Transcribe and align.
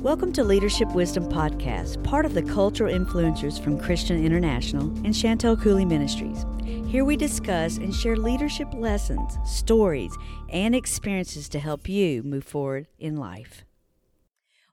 Welcome 0.00 0.32
to 0.32 0.44
Leadership 0.44 0.88
Wisdom 0.92 1.28
Podcast, 1.28 2.02
part 2.02 2.24
of 2.24 2.32
the 2.32 2.42
cultural 2.42 2.90
influencers 2.90 3.62
from 3.62 3.78
Christian 3.78 4.24
International 4.24 4.84
and 5.04 5.08
Chantel 5.08 5.60
Cooley 5.60 5.84
Ministries. 5.84 6.46
Here 6.64 7.04
we 7.04 7.18
discuss 7.18 7.76
and 7.76 7.94
share 7.94 8.16
leadership 8.16 8.68
lessons, 8.72 9.36
stories, 9.44 10.16
and 10.48 10.74
experiences 10.74 11.50
to 11.50 11.58
help 11.58 11.86
you 11.86 12.22
move 12.22 12.44
forward 12.44 12.86
in 12.98 13.18
life. 13.18 13.66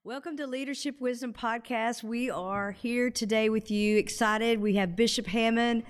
Welcome 0.07 0.37
to 0.37 0.47
Leadership 0.47 1.01
Wisdom 1.01 1.33
Podcast. 1.33 2.01
We 2.01 2.29
are 2.29 2.71
here 2.71 3.09
today 3.09 3.49
with 3.49 3.69
you, 3.69 3.97
excited. 3.97 4.61
We 4.61 4.75
have 4.75 4.95
Bishop 4.95 5.27
Hamon 5.27 5.83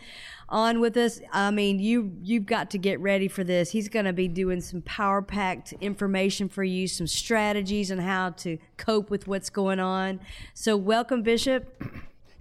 on 0.49 0.79
with 0.79 0.97
us. 0.97 1.21
I 1.31 1.51
mean, 1.51 1.77
you 1.77 2.13
you've 2.23 2.47
got 2.47 2.71
to 2.71 2.79
get 2.79 2.99
ready 2.99 3.27
for 3.27 3.43
this. 3.43 3.69
He's 3.69 3.87
going 3.89 4.05
to 4.05 4.13
be 4.13 4.27
doing 4.27 4.59
some 4.59 4.81
power 4.81 5.21
packed 5.21 5.73
information 5.81 6.49
for 6.49 6.63
you, 6.63 6.87
some 6.87 7.05
strategies 7.05 7.91
on 7.91 7.99
how 7.99 8.31
to 8.31 8.57
cope 8.77 9.11
with 9.11 9.27
what's 9.27 9.51
going 9.51 9.79
on. 9.79 10.19
So, 10.55 10.75
welcome, 10.75 11.21
Bishop. 11.21 11.79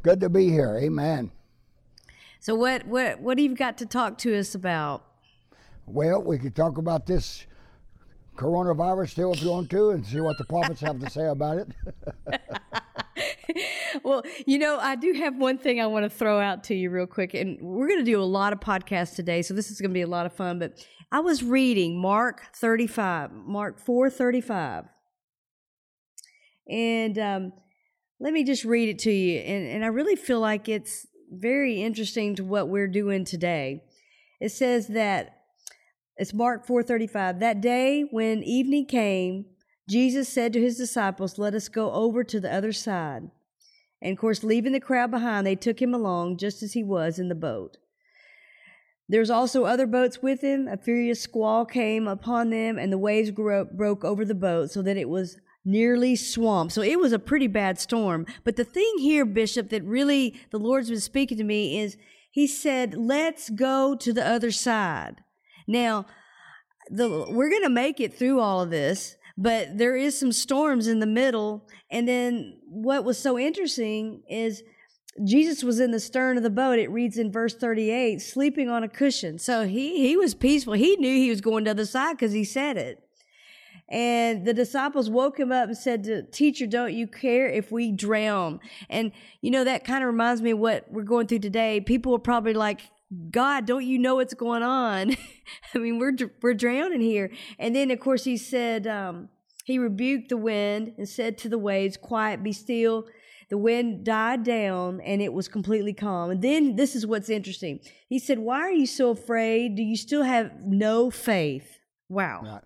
Good 0.02 0.20
to 0.20 0.30
be 0.30 0.48
here. 0.48 0.78
Amen. 0.80 1.30
So, 2.40 2.54
what 2.54 2.86
what 2.86 3.20
what 3.20 3.36
do 3.36 3.42
you 3.42 3.54
got 3.54 3.76
to 3.76 3.84
talk 3.84 4.16
to 4.20 4.34
us 4.34 4.54
about? 4.54 5.04
Well, 5.84 6.22
we 6.22 6.38
could 6.38 6.56
talk 6.56 6.78
about 6.78 7.04
this 7.04 7.44
coronavirus 8.36 9.10
still 9.10 9.32
if 9.32 9.42
you 9.42 9.50
want 9.50 9.70
to 9.70 9.90
and 9.90 10.04
see 10.06 10.20
what 10.20 10.38
the 10.38 10.44
prophets 10.44 10.80
have 10.80 11.00
to 11.00 11.10
say 11.10 11.26
about 11.26 11.58
it. 11.58 11.68
well, 14.02 14.22
you 14.46 14.58
know, 14.58 14.78
I 14.78 14.96
do 14.96 15.12
have 15.14 15.36
one 15.36 15.58
thing 15.58 15.80
I 15.80 15.86
want 15.86 16.04
to 16.04 16.10
throw 16.10 16.40
out 16.40 16.64
to 16.64 16.74
you 16.74 16.90
real 16.90 17.06
quick. 17.06 17.34
And 17.34 17.58
we're 17.60 17.88
going 17.88 18.04
to 18.04 18.10
do 18.10 18.20
a 18.20 18.24
lot 18.24 18.52
of 18.52 18.60
podcasts 18.60 19.14
today, 19.14 19.42
so 19.42 19.54
this 19.54 19.70
is 19.70 19.80
going 19.80 19.90
to 19.90 19.94
be 19.94 20.02
a 20.02 20.06
lot 20.06 20.26
of 20.26 20.32
fun. 20.32 20.58
But 20.58 20.84
I 21.10 21.20
was 21.20 21.42
reading 21.42 22.00
Mark 22.00 22.42
35, 22.54 23.32
Mark 23.32 23.78
4 23.78 24.10
35. 24.10 24.84
And 26.68 27.18
um, 27.18 27.52
let 28.18 28.32
me 28.32 28.44
just 28.44 28.64
read 28.64 28.88
it 28.88 28.98
to 29.00 29.12
you. 29.12 29.38
And, 29.38 29.66
and 29.68 29.84
I 29.84 29.88
really 29.88 30.16
feel 30.16 30.40
like 30.40 30.68
it's 30.68 31.06
very 31.30 31.82
interesting 31.82 32.34
to 32.36 32.44
what 32.44 32.68
we're 32.68 32.88
doing 32.88 33.24
today. 33.24 33.82
It 34.40 34.50
says 34.50 34.88
that 34.88 35.35
it's 36.16 36.34
Mark 36.34 36.66
4:35. 36.66 37.40
That 37.40 37.60
day 37.60 38.02
when 38.10 38.42
evening 38.42 38.86
came, 38.86 39.46
Jesus 39.88 40.28
said 40.28 40.52
to 40.52 40.60
his 40.60 40.76
disciples, 40.76 41.38
"Let 41.38 41.54
us 41.54 41.68
go 41.68 41.92
over 41.92 42.24
to 42.24 42.40
the 42.40 42.52
other 42.52 42.72
side." 42.72 43.30
And 44.02 44.12
of 44.12 44.18
course, 44.18 44.44
leaving 44.44 44.72
the 44.72 44.80
crowd 44.80 45.10
behind, 45.10 45.46
they 45.46 45.56
took 45.56 45.80
him 45.80 45.94
along 45.94 46.36
just 46.38 46.62
as 46.62 46.74
he 46.74 46.84
was 46.84 47.18
in 47.18 47.28
the 47.28 47.34
boat. 47.34 47.78
There's 49.08 49.30
also 49.30 49.64
other 49.64 49.86
boats 49.86 50.20
with 50.20 50.40
him. 50.40 50.66
A 50.66 50.76
furious 50.76 51.20
squall 51.20 51.64
came 51.64 52.08
upon 52.08 52.50
them, 52.50 52.78
and 52.78 52.92
the 52.92 52.98
waves 52.98 53.30
broke 53.30 54.04
over 54.04 54.24
the 54.24 54.34
boat 54.34 54.70
so 54.70 54.82
that 54.82 54.96
it 54.96 55.08
was 55.08 55.38
nearly 55.64 56.16
swamped. 56.16 56.72
So 56.72 56.82
it 56.82 56.98
was 56.98 57.12
a 57.12 57.18
pretty 57.18 57.46
bad 57.46 57.78
storm. 57.78 58.26
But 58.44 58.56
the 58.56 58.64
thing 58.64 58.98
here, 58.98 59.24
Bishop, 59.24 59.68
that 59.70 59.84
really 59.84 60.34
the 60.50 60.58
Lord's 60.58 60.90
been 60.90 61.00
speaking 61.00 61.38
to 61.38 61.44
me 61.44 61.80
is 61.80 61.96
He 62.30 62.46
said, 62.46 62.94
Let's 62.94 63.48
go 63.48 63.94
to 63.94 64.12
the 64.12 64.26
other 64.26 64.50
side. 64.50 65.22
Now, 65.66 66.06
the, 66.90 67.26
we're 67.28 67.50
going 67.50 67.62
to 67.62 67.68
make 67.68 68.00
it 68.00 68.18
through 68.18 68.40
all 68.40 68.60
of 68.60 68.70
this, 68.70 69.16
but 69.36 69.76
there 69.76 69.96
is 69.96 70.18
some 70.18 70.32
storms 70.32 70.86
in 70.86 71.00
the 71.00 71.06
middle. 71.06 71.68
And 71.90 72.08
then 72.08 72.58
what 72.66 73.04
was 73.04 73.18
so 73.18 73.38
interesting 73.38 74.22
is 74.28 74.62
Jesus 75.24 75.62
was 75.62 75.80
in 75.80 75.90
the 75.90 76.00
stern 76.00 76.36
of 76.36 76.42
the 76.42 76.50
boat. 76.50 76.78
It 76.78 76.90
reads 76.90 77.18
in 77.18 77.32
verse 77.32 77.54
38, 77.54 78.20
sleeping 78.20 78.68
on 78.68 78.82
a 78.84 78.88
cushion. 78.88 79.38
So 79.38 79.66
he, 79.66 80.06
he 80.06 80.16
was 80.16 80.34
peaceful. 80.34 80.74
He 80.74 80.96
knew 80.96 81.14
he 81.14 81.30
was 81.30 81.40
going 81.40 81.64
to 81.64 81.68
the 81.68 81.72
other 81.72 81.86
side 81.86 82.16
because 82.16 82.32
he 82.32 82.44
said 82.44 82.76
it. 82.76 83.02
And 83.88 84.44
the 84.44 84.52
disciples 84.52 85.08
woke 85.08 85.38
him 85.38 85.52
up 85.52 85.68
and 85.68 85.78
said 85.78 86.04
to 86.04 86.22
teacher, 86.24 86.66
don't 86.66 86.92
you 86.92 87.06
care 87.06 87.46
if 87.46 87.70
we 87.70 87.92
drown? 87.92 88.58
And 88.90 89.12
you 89.40 89.50
know, 89.50 89.62
that 89.62 89.84
kind 89.84 90.02
of 90.02 90.08
reminds 90.08 90.42
me 90.42 90.50
of 90.50 90.58
what 90.58 90.90
we're 90.90 91.04
going 91.04 91.28
through 91.28 91.38
today. 91.38 91.80
People 91.80 92.14
are 92.14 92.20
probably 92.20 92.52
like, 92.52 92.80
God, 93.30 93.66
don't 93.66 93.84
you 93.84 93.98
know 93.98 94.16
what's 94.16 94.34
going 94.34 94.62
on? 94.62 95.16
I 95.74 95.78
mean, 95.78 95.98
we're 95.98 96.16
we're 96.42 96.54
drowning 96.54 97.00
here. 97.00 97.30
And 97.58 97.74
then, 97.74 97.90
of 97.90 98.00
course, 98.00 98.24
he 98.24 98.36
said 98.36 98.86
um, 98.86 99.28
he 99.64 99.78
rebuked 99.78 100.30
the 100.30 100.36
wind 100.36 100.94
and 100.98 101.08
said 101.08 101.38
to 101.38 101.48
the 101.48 101.58
waves, 101.58 101.96
"Quiet, 101.96 102.42
be 102.42 102.52
still." 102.52 103.06
The 103.48 103.58
wind 103.58 104.04
died 104.04 104.42
down 104.42 105.00
and 105.02 105.22
it 105.22 105.32
was 105.32 105.46
completely 105.46 105.92
calm. 105.92 106.30
And 106.30 106.42
then 106.42 106.74
this 106.74 106.96
is 106.96 107.06
what's 107.06 107.28
interesting. 107.28 107.78
He 108.08 108.18
said, 108.18 108.40
"Why 108.40 108.58
are 108.58 108.72
you 108.72 108.86
so 108.86 109.10
afraid? 109.10 109.76
Do 109.76 109.84
you 109.84 109.96
still 109.96 110.24
have 110.24 110.50
no 110.64 111.10
faith?" 111.10 111.78
Wow. 112.08 112.42
Right. 112.44 112.62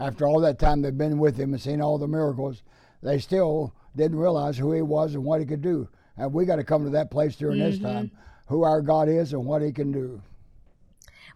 After 0.00 0.26
all 0.26 0.40
that 0.40 0.58
time 0.58 0.82
they've 0.82 0.96
been 0.96 1.18
with 1.18 1.36
him 1.36 1.52
and 1.52 1.62
seen 1.62 1.80
all 1.80 1.96
the 1.96 2.08
miracles, 2.08 2.62
they 3.02 3.18
still 3.18 3.72
didn't 3.94 4.18
realize 4.18 4.58
who 4.58 4.72
he 4.72 4.82
was 4.82 5.14
and 5.14 5.22
what 5.22 5.40
he 5.40 5.46
could 5.46 5.62
do. 5.62 5.88
And 6.16 6.32
we 6.32 6.44
got 6.44 6.56
to 6.56 6.64
come 6.64 6.84
to 6.84 6.90
that 6.90 7.10
place 7.12 7.36
during 7.36 7.58
mm-hmm. 7.58 7.70
this 7.70 7.78
time 7.78 8.10
who 8.50 8.64
our 8.64 8.82
God 8.82 9.08
is 9.08 9.32
and 9.32 9.46
what 9.46 9.62
He 9.62 9.70
can 9.72 9.92
do. 9.92 10.20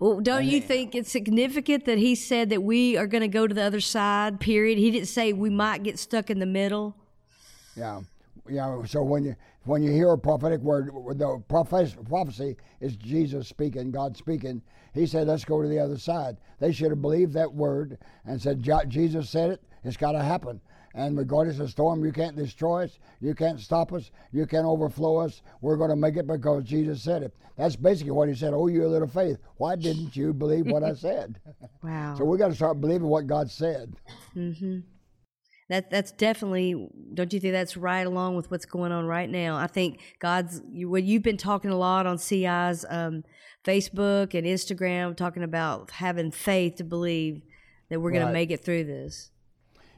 Well, 0.01 0.21
don't 0.21 0.41
and 0.41 0.51
you 0.51 0.61
think 0.61 0.97
it's 0.97 1.11
significant 1.11 1.85
that 1.85 1.97
He 1.97 2.17
said 2.17 2.51
that 2.51 2.63
we 2.63 2.97
are 2.97 3.07
going 3.07 3.23
to 3.23 3.29
go 3.29 3.47
to 3.47 3.55
the 3.55 3.63
other 3.63 3.81
side? 3.81 4.41
Period. 4.41 4.79
He 4.79 4.91
didn't 4.91 5.07
say 5.07 5.33
we 5.33 5.49
might 5.49 5.85
get 5.85 5.99
stuck 5.99 6.29
in 6.29 6.41
the 6.41 6.47
middle. 6.47 6.97
Yeah, 7.77 8.01
yeah. 8.51 8.85
So 8.85 9.03
when 9.05 9.25
you 9.25 9.37
when 9.63 9.83
you 9.83 9.93
hear 9.93 10.11
a 10.11 10.19
prophetic 10.19 10.61
word, 10.61 10.91
the 11.17 11.41
prophecy 11.49 12.57
is 12.81 12.97
Jesus 12.97 13.49
speaking, 13.49 13.93
God 13.93 14.17
speaking. 14.17 14.61
He 14.93 15.07
said, 15.07 15.29
"Let's 15.29 15.45
go 15.45 15.63
to 15.63 15.69
the 15.69 15.79
other 15.79 15.97
side." 15.97 16.37
They 16.59 16.73
should 16.73 16.91
have 16.91 17.01
believed 17.01 17.33
that 17.35 17.55
word 17.55 17.99
and 18.27 18.43
said, 18.43 18.61
"Jesus 18.89 19.31
said 19.31 19.51
it. 19.51 19.63
It's 19.85 19.97
got 19.97 20.13
to 20.13 20.23
happen." 20.23 20.61
And 20.95 21.19
regardless 21.19 21.59
of 21.59 21.71
storm, 21.71 22.05
you 22.05 22.13
can't 22.13 22.37
destroy 22.37 22.85
us. 22.85 22.99
You 23.21 23.35
can't 23.35 23.59
stop 23.59 23.93
us. 23.93 24.13
You 24.33 24.47
can't 24.47 24.65
overflow 24.65 25.17
us. 25.17 25.43
We're 25.61 25.77
going 25.77 25.91
to 25.91 25.97
make 25.97 26.17
it 26.17 26.27
because 26.27 26.63
Jesus 26.65 27.03
said 27.03 27.25
it. 27.25 27.35
That's 27.57 27.75
basically 27.75 28.13
what 28.13 28.29
he 28.29 28.35
said. 28.35 28.55
Oh, 28.55 28.69
you 28.69 28.87
little 28.87 29.09
faith. 29.09 29.39
Why 29.57 29.75
didn't 29.75 30.15
you 30.15 30.33
believe 30.33 30.67
what 30.67 30.85
I 30.85 30.95
said? 31.07 31.41
wow. 31.83 32.15
so 32.17 32.25
we 32.25 32.39
got 32.39 32.49
to 32.49 32.55
start 32.55 32.81
believing 32.81 33.09
what 33.09 33.27
God 33.27 33.51
said. 33.51 33.95
Mm-hmm. 34.37 34.81
That 35.71 35.91
that's 35.91 36.13
definitely. 36.13 36.89
Don't 37.15 37.33
you 37.33 37.41
think 37.41 37.55
that's 37.55 37.77
right 37.77 38.07
along 38.07 38.37
with 38.37 38.51
what's 38.51 38.67
going 38.67 38.93
on 38.93 39.07
right 39.07 39.31
now? 39.31 39.57
I 39.57 39.67
think 39.67 39.99
God's. 40.19 40.61
You, 40.71 40.91
well, 40.91 41.01
you've 41.01 41.23
been 41.23 41.39
talking 41.39 41.71
a 41.71 41.77
lot 41.77 42.07
on 42.07 42.19
CI's 42.19 42.85
um, 42.91 43.25
Facebook 43.65 44.35
and 44.35 44.47
Instagram, 44.47 45.17
talking 45.17 45.43
about 45.43 45.91
having 45.91 46.31
faith 46.31 46.77
to 46.77 46.85
believe 46.85 47.41
that 47.89 48.01
we're 48.01 48.11
going 48.11 48.27
to 48.27 48.33
make 48.33 48.51
it 48.51 48.63
through 48.63 48.85
this. 48.85 49.31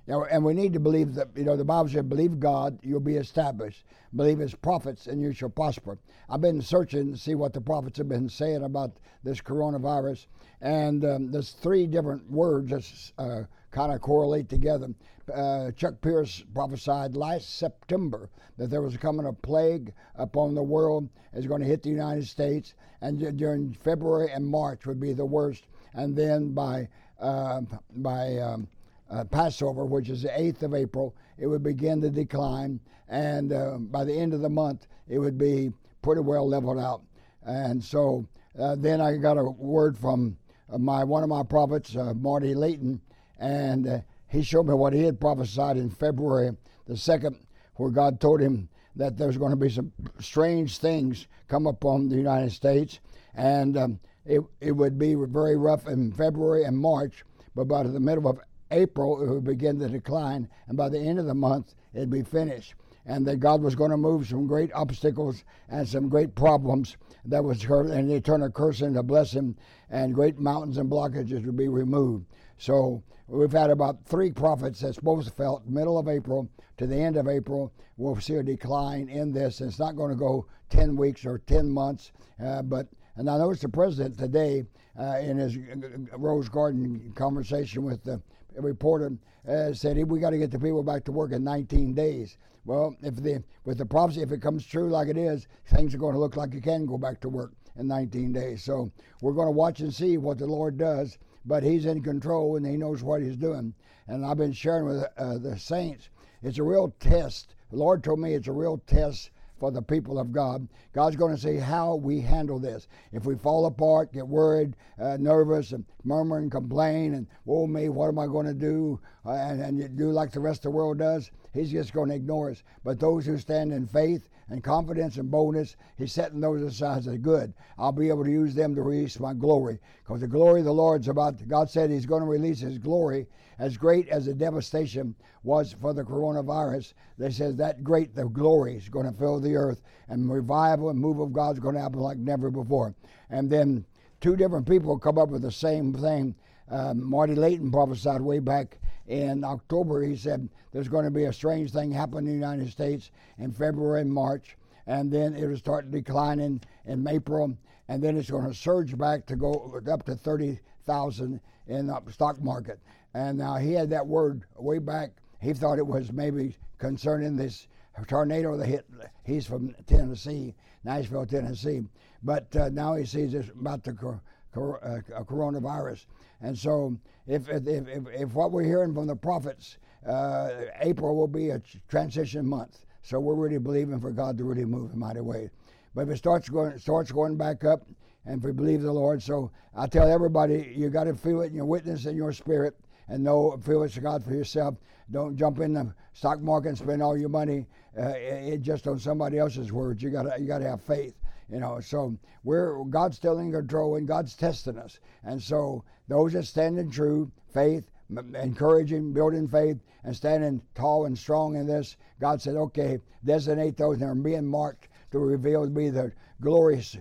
And 0.09 0.45
we 0.45 0.55
need 0.55 0.73
to 0.73 0.81
believe 0.81 1.15
that, 1.15 1.29
you 1.35 1.45
know, 1.45 1.57
the 1.57 1.65
Bible 1.65 1.89
said, 1.89 2.09
believe 2.09 2.39
God, 2.39 2.79
you'll 2.83 3.01
be 3.01 3.17
established. 3.17 3.85
Believe 4.15 4.39
his 4.39 4.55
prophets, 4.55 5.09
and 5.09 5.21
you 5.21 5.33
shall 5.33 5.49
prosper. 5.49 5.99
I've 6.31 6.41
been 6.41 6.63
searching 6.63 7.13
to 7.13 7.19
see 7.19 7.35
what 7.35 7.53
the 7.53 7.61
prophets 7.61 7.99
have 7.99 8.09
been 8.09 8.29
saying 8.29 8.63
about 8.63 8.93
this 9.25 9.41
coronavirus. 9.41 10.27
And 10.61 11.05
um, 11.05 11.31
there's 11.33 11.51
three 11.51 11.87
different 11.87 12.31
words 12.31 12.71
that 12.71 13.23
uh, 13.23 13.43
kind 13.73 13.93
of 13.93 14.01
correlate 14.01 14.49
together. 14.49 14.89
Uh, 15.35 15.73
Chuck 15.73 16.01
Pierce 16.01 16.45
prophesied 16.55 17.17
last 17.17 17.59
September 17.59 18.31
that 18.59 18.71
there 18.71 18.83
was 18.83 18.97
coming 18.97 19.27
a 19.27 19.33
plague 19.33 19.93
upon 20.15 20.55
the 20.55 20.63
world. 20.63 21.09
It's 21.33 21.47
going 21.47 21.61
to 21.61 21.67
hit 21.67 21.83
the 21.83 21.91
United 21.91 22.29
States. 22.29 22.75
And 23.01 23.37
during 23.37 23.73
February 23.73 24.31
and 24.33 24.47
March 24.47 24.87
would 24.87 25.01
be 25.01 25.13
the 25.13 25.27
worst. 25.27 25.65
And 25.95 26.17
then 26.17 26.53
by, 26.53 26.89
uh, 27.21 27.63
by, 27.97 28.37
um, 28.39 28.69
uh, 29.11 29.25
Passover, 29.25 29.85
which 29.85 30.09
is 30.09 30.23
the 30.23 30.29
8th 30.29 30.63
of 30.63 30.75
April, 30.75 31.15
it 31.39 31.47
would 31.47 31.63
begin 31.63 32.01
to 32.01 32.11
decline. 32.11 32.81
And 33.09 33.53
uh, 33.53 33.79
by 33.79 34.05
the 34.05 34.15
end 34.15 34.35
of 34.35 34.41
the 34.41 34.49
month, 34.49 34.87
it 35.09 35.19
would 35.19 35.39
be 35.39 35.73
pretty 36.03 36.21
well 36.21 36.49
leveled 36.49 36.79
out. 36.79 37.03
And 37.45 37.83
so 37.83 38.27
uh, 38.59 38.75
then 38.77 39.01
I 39.01 39.17
got 39.17 39.39
a 39.39 39.45
word 39.45 39.97
from 39.97 40.37
uh, 40.73 40.79
my 40.79 41.05
one 41.05 41.23
of 41.23 41.29
my 41.29 41.43
prophets, 41.43 41.97
uh, 41.97 42.15
Marty 42.15 42.55
Layton, 42.55 43.01
and 43.39 43.87
uh, 43.87 43.99
he 44.29 44.43
showed 44.43 44.67
me 44.67 44.75
what 44.75 44.93
he 44.93 45.05
had 45.05 45.21
prophesied 45.21 45.77
in 45.77 45.91
February 45.91 46.57
the 46.87 46.95
2nd, 46.95 47.37
where 47.75 47.91
God 47.91 48.21
told 48.21 48.41
him 48.41 48.69
that 48.97 49.17
there's 49.17 49.37
going 49.37 49.51
to 49.51 49.57
be 49.57 49.69
some 49.69 49.93
strange 50.21 50.79
things 50.79 51.27
come 51.49 51.67
upon 51.67 52.09
the 52.09 52.17
United 52.17 52.51
States. 52.51 53.01
And 53.35 53.77
um, 53.77 54.01
it, 54.25 54.41
it 54.61 54.73
would 54.73 54.99
be 54.99 55.15
very 55.15 55.57
rough 55.57 55.87
in 55.87 56.13
February 56.13 56.65
and 56.65 56.77
March, 56.77 57.25
but 57.55 57.69
by 57.69 57.83
the 57.83 58.01
middle 58.01 58.29
of 58.29 58.41
April, 58.71 59.23
it 59.23 59.29
would 59.29 59.45
begin 59.45 59.79
to 59.79 59.89
decline, 59.89 60.49
and 60.69 60.77
by 60.77 60.89
the 60.89 60.99
end 60.99 61.19
of 61.19 61.27
the 61.27 61.35
month, 61.35 61.75
it'd 61.95 62.11
be 62.11 62.23
finished. 62.23 62.75
And 63.05 63.25
that 63.27 63.39
God 63.39 63.63
was 63.63 63.77
going 63.77 63.93
to 63.93 63.97
move 63.97 64.27
some 64.27 64.49
great 64.49 64.73
obstacles 64.73 65.45
and 65.69 65.89
some 65.89 66.09
great 66.09 66.35
problems 66.35 66.97
that 67.25 67.45
was 67.45 67.63
hurt, 67.63 67.87
and 67.87 68.11
they 68.11 68.21
turn 68.21 68.43
a 68.43 68.51
curse 68.51 68.81
into 68.81 69.03
blessing, 69.03 69.57
and 69.91 70.15
great 70.15 70.39
mountains 70.39 70.79
and 70.79 70.91
blockages 70.91 71.45
would 71.47 71.57
be 71.57 71.69
removed. 71.69 72.27
So 72.59 73.03
we've 73.29 73.53
had 73.53 73.71
about 73.71 74.05
three 74.05 74.33
prophets 74.33 74.81
that's 74.81 74.99
both 74.99 75.33
felt 75.37 75.67
middle 75.67 75.99
of 75.99 76.09
April 76.09 76.49
to 76.79 76.87
the 76.87 76.97
end 76.97 77.17
of 77.17 77.29
April. 77.29 77.73
We'll 77.97 78.21
see 78.21 78.35
a 78.35 78.43
decline 78.43 79.09
in 79.09 79.33
this. 79.33 79.61
And 79.61 79.71
it's 79.71 79.79
not 79.79 79.97
going 79.97 80.11
to 80.11 80.17
go 80.17 80.47
10 80.71 80.97
weeks 80.97 81.25
or 81.25 81.39
10 81.39 81.71
months, 81.71 82.13
uh, 82.45 82.63
but 82.63 82.89
and 83.17 83.31
I 83.31 83.39
noticed 83.39 83.63
the 83.63 83.69
president 83.69 84.19
today 84.19 84.65
uh, 84.99 85.19
in 85.19 85.39
his 85.39 85.57
uh, 85.57 86.19
Rose 86.19 86.49
Garden 86.49 87.13
conversation 87.15 87.83
with 87.83 88.03
the 88.05 88.21
reporter 88.57 89.13
uh, 89.49 89.73
said, 89.73 89.97
"We 90.09 90.21
got 90.21 90.31
to 90.31 90.39
get 90.39 90.51
the 90.51 90.59
people 90.59 90.83
back 90.83 91.05
to 91.05 91.13
work 91.13 91.33
in 91.33 91.45
19 91.45 91.95
days." 91.95 92.37
Well, 92.65 92.97
if 93.03 93.17
the 93.17 93.43
with 93.65 93.79
the 93.79 93.87
prophecy, 93.87 94.23
if 94.23 94.33
it 94.33 94.43
comes 94.43 94.67
true 94.67 94.89
like 94.91 95.09
it 95.09 95.17
is, 95.17 95.47
things 95.67 95.95
are 95.95 95.99
going 95.99 96.15
to 96.15 96.21
look 96.21 96.37
like 96.37 96.53
you 96.53 96.61
can 96.61 96.85
go 96.85 96.99
back 96.99 97.21
to 97.21 97.29
work 97.29 97.53
in 97.77 97.87
19 97.87 98.33
days. 98.33 98.63
So 98.63 98.91
we're 99.21 99.35
going 99.35 99.49
to 99.49 99.53
watch 99.53 99.81
and 99.81 99.95
see 99.95 100.19
what 100.19 100.39
the 100.39 100.47
Lord 100.47 100.77
does. 100.77 101.19
But 101.45 101.63
He's 101.63 101.87
in 101.87 102.03
control 102.03 102.57
and 102.57 102.67
He 102.67 102.77
knows 102.77 103.03
what 103.03 103.23
He's 103.23 103.37
doing. 103.37 103.73
And 104.09 104.27
I've 104.27 104.39
been 104.39 104.53
sharing 104.53 104.87
with 104.87 105.05
uh, 105.17 105.39
the 105.39 105.59
saints. 105.59 106.09
It's 106.43 106.59
a 106.59 106.65
real 106.65 106.93
test. 107.01 107.55
The 107.71 107.77
Lord 107.77 108.03
told 108.03 108.19
me 108.19 108.35
it's 108.35 108.49
a 108.49 108.53
real 108.53 108.79
test 108.87 109.31
for 109.59 109.71
the 109.71 109.83
people 109.83 110.19
of 110.19 110.33
God. 110.33 110.69
God's 110.93 111.17
going 111.17 111.35
to 111.35 111.41
see 111.41 111.57
how 111.57 111.97
we 111.97 112.21
handle 112.21 112.59
this. 112.59 112.89
If 113.13 113.25
we 113.25 113.37
fall 113.37 113.67
apart, 113.67 114.13
get 114.13 114.27
worried, 114.27 114.77
uh, 115.01 115.17
nervous, 115.19 115.73
and 115.73 115.85
murmur 116.05 116.39
and 116.39 116.51
complain, 116.51 117.15
and 117.15 117.27
oh 117.47 117.67
me, 117.67 117.89
what 117.89 118.09
am 118.09 118.19
I 118.19 118.27
going 118.27 118.47
to 118.47 118.55
do? 118.55 119.01
Uh, 119.25 119.33
and, 119.33 119.61
and 119.61 119.97
do 119.97 120.11
like 120.11 120.31
the 120.31 120.41
rest 120.41 120.61
of 120.61 120.73
the 120.73 120.77
world 120.77 120.99
does, 120.99 121.31
He's 121.57 121.73
just 121.73 121.93
going 121.93 122.11
to 122.11 122.15
ignore 122.15 122.51
us. 122.51 122.63
But 122.85 123.01
those 123.01 123.27
who 123.27 123.39
stand 123.39 123.73
in 123.73 123.87
faith 123.87 124.29
and 124.49 124.63
confidence 124.63 125.17
and 125.17 125.31
boldness, 125.31 125.77
He's 125.97 126.13
setting 126.13 126.41
those 126.41 126.63
aside 126.63 127.07
as 127.07 127.19
good. 127.19 127.55
I'll 127.79 127.93
be 127.93 128.09
able 128.09 128.25
to 128.25 128.31
use 128.31 128.55
them 128.55 128.75
to 128.75 128.83
release 128.83 129.19
my 129.19 129.33
glory. 129.33 129.79
Because 130.05 130.21
the 130.21 130.27
glory 130.29 130.61
of 130.61 130.67
the 130.67 130.75
Lord's 130.75 131.09
about, 131.09 131.47
God 131.49 131.71
said 131.71 131.91
He's 131.91 132.07
going 132.07 132.23
to 132.23 132.29
release 132.29 132.61
His 132.61 132.79
glory 132.79 133.27
as 133.59 133.77
great 133.77 134.09
as 134.09 134.27
the 134.27 134.35
devastation 134.35 135.15
was 135.43 135.73
for 135.73 135.95
the 135.95 136.05
coronavirus. 136.05 136.93
They 137.19 137.31
said 137.31 137.57
that 137.59 137.83
great, 137.83 138.15
the 138.15 138.27
glory 138.27 138.77
is 138.77 138.89
going 138.89 139.11
to 139.11 139.19
fill 139.19 139.41
the 139.41 139.57
earth, 139.57 139.81
and 140.09 140.31
revival 140.31 140.91
and 140.91 140.99
move 140.99 141.21
of 141.21 141.33
God's 141.33 141.59
going 141.59 141.75
to 141.75 141.81
happen 141.81 142.01
like 142.01 142.19
never 142.19 142.51
before. 142.51 142.95
And 143.31 143.51
then 143.51 143.85
two 144.21 144.37
different 144.37 144.69
people 144.69 144.99
come 144.99 145.19
up 145.19 145.31
with 145.31 145.43
the 145.43 145.53
same 145.53 145.95
thing. 145.95 146.35
Um, 146.69 147.09
Marty 147.09 147.35
Layton 147.35 147.71
prophesied 147.71 148.21
way 148.21 148.41
back 148.41 148.79
in 149.07 149.45
October, 149.45 150.03
he 150.03 150.17
said 150.17 150.49
there's 150.73 150.89
going 150.89 151.05
to 151.05 151.11
be 151.11 151.25
a 151.25 151.33
strange 151.33 151.73
thing 151.73 151.93
happen 151.93 152.19
in 152.19 152.27
the 152.27 152.33
United 152.33 152.71
States 152.71 153.11
in 153.39 153.53
February 153.53 154.01
and 154.01 154.13
March, 154.13 154.57
and 154.87 155.13
then 155.13 155.35
it'll 155.35 155.57
start 155.57 155.91
declining 155.91 156.61
in 156.87 157.07
April, 157.07 157.57
and 157.89 158.03
then 158.03 158.17
it's 158.17 158.31
going 158.31 158.47
to 158.47 158.55
surge 158.55 158.97
back 158.97 159.27
to 159.27 159.37
go 159.37 159.81
up 159.91 160.05
to 160.05 160.15
30,000 160.15 161.41
in 161.69 161.87
the 161.87 162.03
stock 162.11 162.43
market. 162.43 162.79
And 163.15 163.39
now 163.39 163.57
he 163.57 163.73
had 163.73 163.91
that 163.91 164.07
word 164.07 164.45
way 164.57 164.79
back. 164.79 165.11
He 165.41 165.53
thought 165.53 165.79
it 165.79 165.87
was 165.87 166.13
maybe 166.13 166.57
concerning 166.79 167.37
this 167.37 167.69
tornado 168.07 168.57
that 168.57 168.67
hit. 168.67 168.87
He's 169.25 169.47
from 169.47 169.75
Tennessee, 169.87 170.55
Nashville, 170.85 171.27
Tennessee, 171.27 171.83
but 172.23 172.55
uh, 172.57 172.69
now 172.69 172.95
he 172.95 173.07
sees 173.07 173.35
it's 173.35 173.49
about 173.51 173.85
the 173.85 173.93
cor- 173.93 174.21
cor- 174.53 174.85
uh, 174.85 175.23
coronavirus. 175.23 176.05
And 176.41 176.57
so, 176.57 176.97
if, 177.27 177.49
if, 177.49 177.67
if, 177.67 178.07
if, 178.13 178.35
what 178.35 178.53
we're 178.53 178.65
hearing 178.65 178.95
from 178.95 179.07
the 179.07 179.17
prophets, 179.17 179.79
uh, 180.07 180.51
April 180.81 181.17
will 181.17 181.29
be 181.29 181.51
a 181.51 181.61
transition 181.89 182.47
month. 182.47 182.87
So 183.03 183.19
we're 183.21 183.35
really 183.35 183.59
believing 183.59 184.01
for 184.01 184.11
God 184.11 184.37
to 184.39 184.45
really 184.45 184.65
move 184.65 184.93
in 184.93 184.99
mighty 184.99 185.21
way. 185.21 185.51
But 185.95 186.03
if 186.03 186.11
it 186.11 186.17
starts 186.19 186.49
going, 186.49 186.79
starts 186.79 187.11
going 187.11 187.37
back 187.37 187.65
up, 187.65 187.87
and 188.27 188.39
if 188.39 188.45
we 188.45 188.53
believe 188.53 188.83
the 188.83 188.93
Lord, 188.93 189.23
so 189.23 189.51
I 189.75 189.87
tell 189.87 190.11
everybody, 190.11 190.75
you 190.77 190.91
got 190.91 191.05
to 191.05 191.15
feel 191.15 191.43
it 191.43 191.47
in 191.47 191.55
your 191.55 191.65
witness 191.65 192.07
and 192.07 192.17
your 192.17 192.33
spirit, 192.33 192.75
and 193.09 193.23
know, 193.23 193.57
feel 193.65 193.83
it's 193.85 193.97
God 193.97 194.25
for 194.25 194.35
yourself. 194.35 194.75
Don't 195.11 195.37
jump 195.37 195.61
in 195.61 195.73
the 195.73 195.95
stock 196.13 196.41
market 196.41 196.71
and 196.71 196.79
spend 196.79 197.03
all 197.03 197.17
your 197.17 197.29
money 197.29 197.67
uh, 197.99 198.09
it, 198.17 198.63
just 198.63 198.87
on 198.89 198.99
somebody 198.99 199.39
else's 199.39 199.73
words. 199.73 200.03
You 200.03 200.11
got 200.11 200.25
to 200.25 200.41
you 200.41 200.47
got 200.47 200.59
to 200.59 200.69
have 200.69 200.83
faith. 200.83 201.15
You 201.51 201.61
know, 201.61 201.81
so 201.81 202.17
we're 202.43 202.83
God's 202.85 203.17
still 203.17 203.39
in 203.39 203.53
control 203.53 203.97
and 203.97 204.09
God's 204.09 204.35
testing 204.35 204.79
us. 204.79 204.99
And 205.25 205.41
so 205.41 205.85
those 206.09 206.33
that 206.33 206.45
stand 206.45 206.79
in 206.79 206.91
true 206.91 207.31
faith, 207.53 207.89
encouraging, 208.35 209.13
building 209.13 209.49
faith, 209.49 209.79
and 210.05 210.15
standing 210.15 210.63
tall 210.75 211.07
and 211.07 211.17
strong 211.17 211.57
in 211.57 211.67
this, 211.67 211.97
God 212.21 212.41
said, 212.41 212.57
okay, 212.57 212.99
designate 213.25 213.77
those 213.77 213.99
that 213.99 214.07
are 214.07 214.15
being 214.15 214.47
marked 214.47 214.89
to 215.11 215.19
reveal 215.19 215.65
to 215.65 215.71
be 215.71 215.89
the 215.89 216.13
glorious 216.41 216.97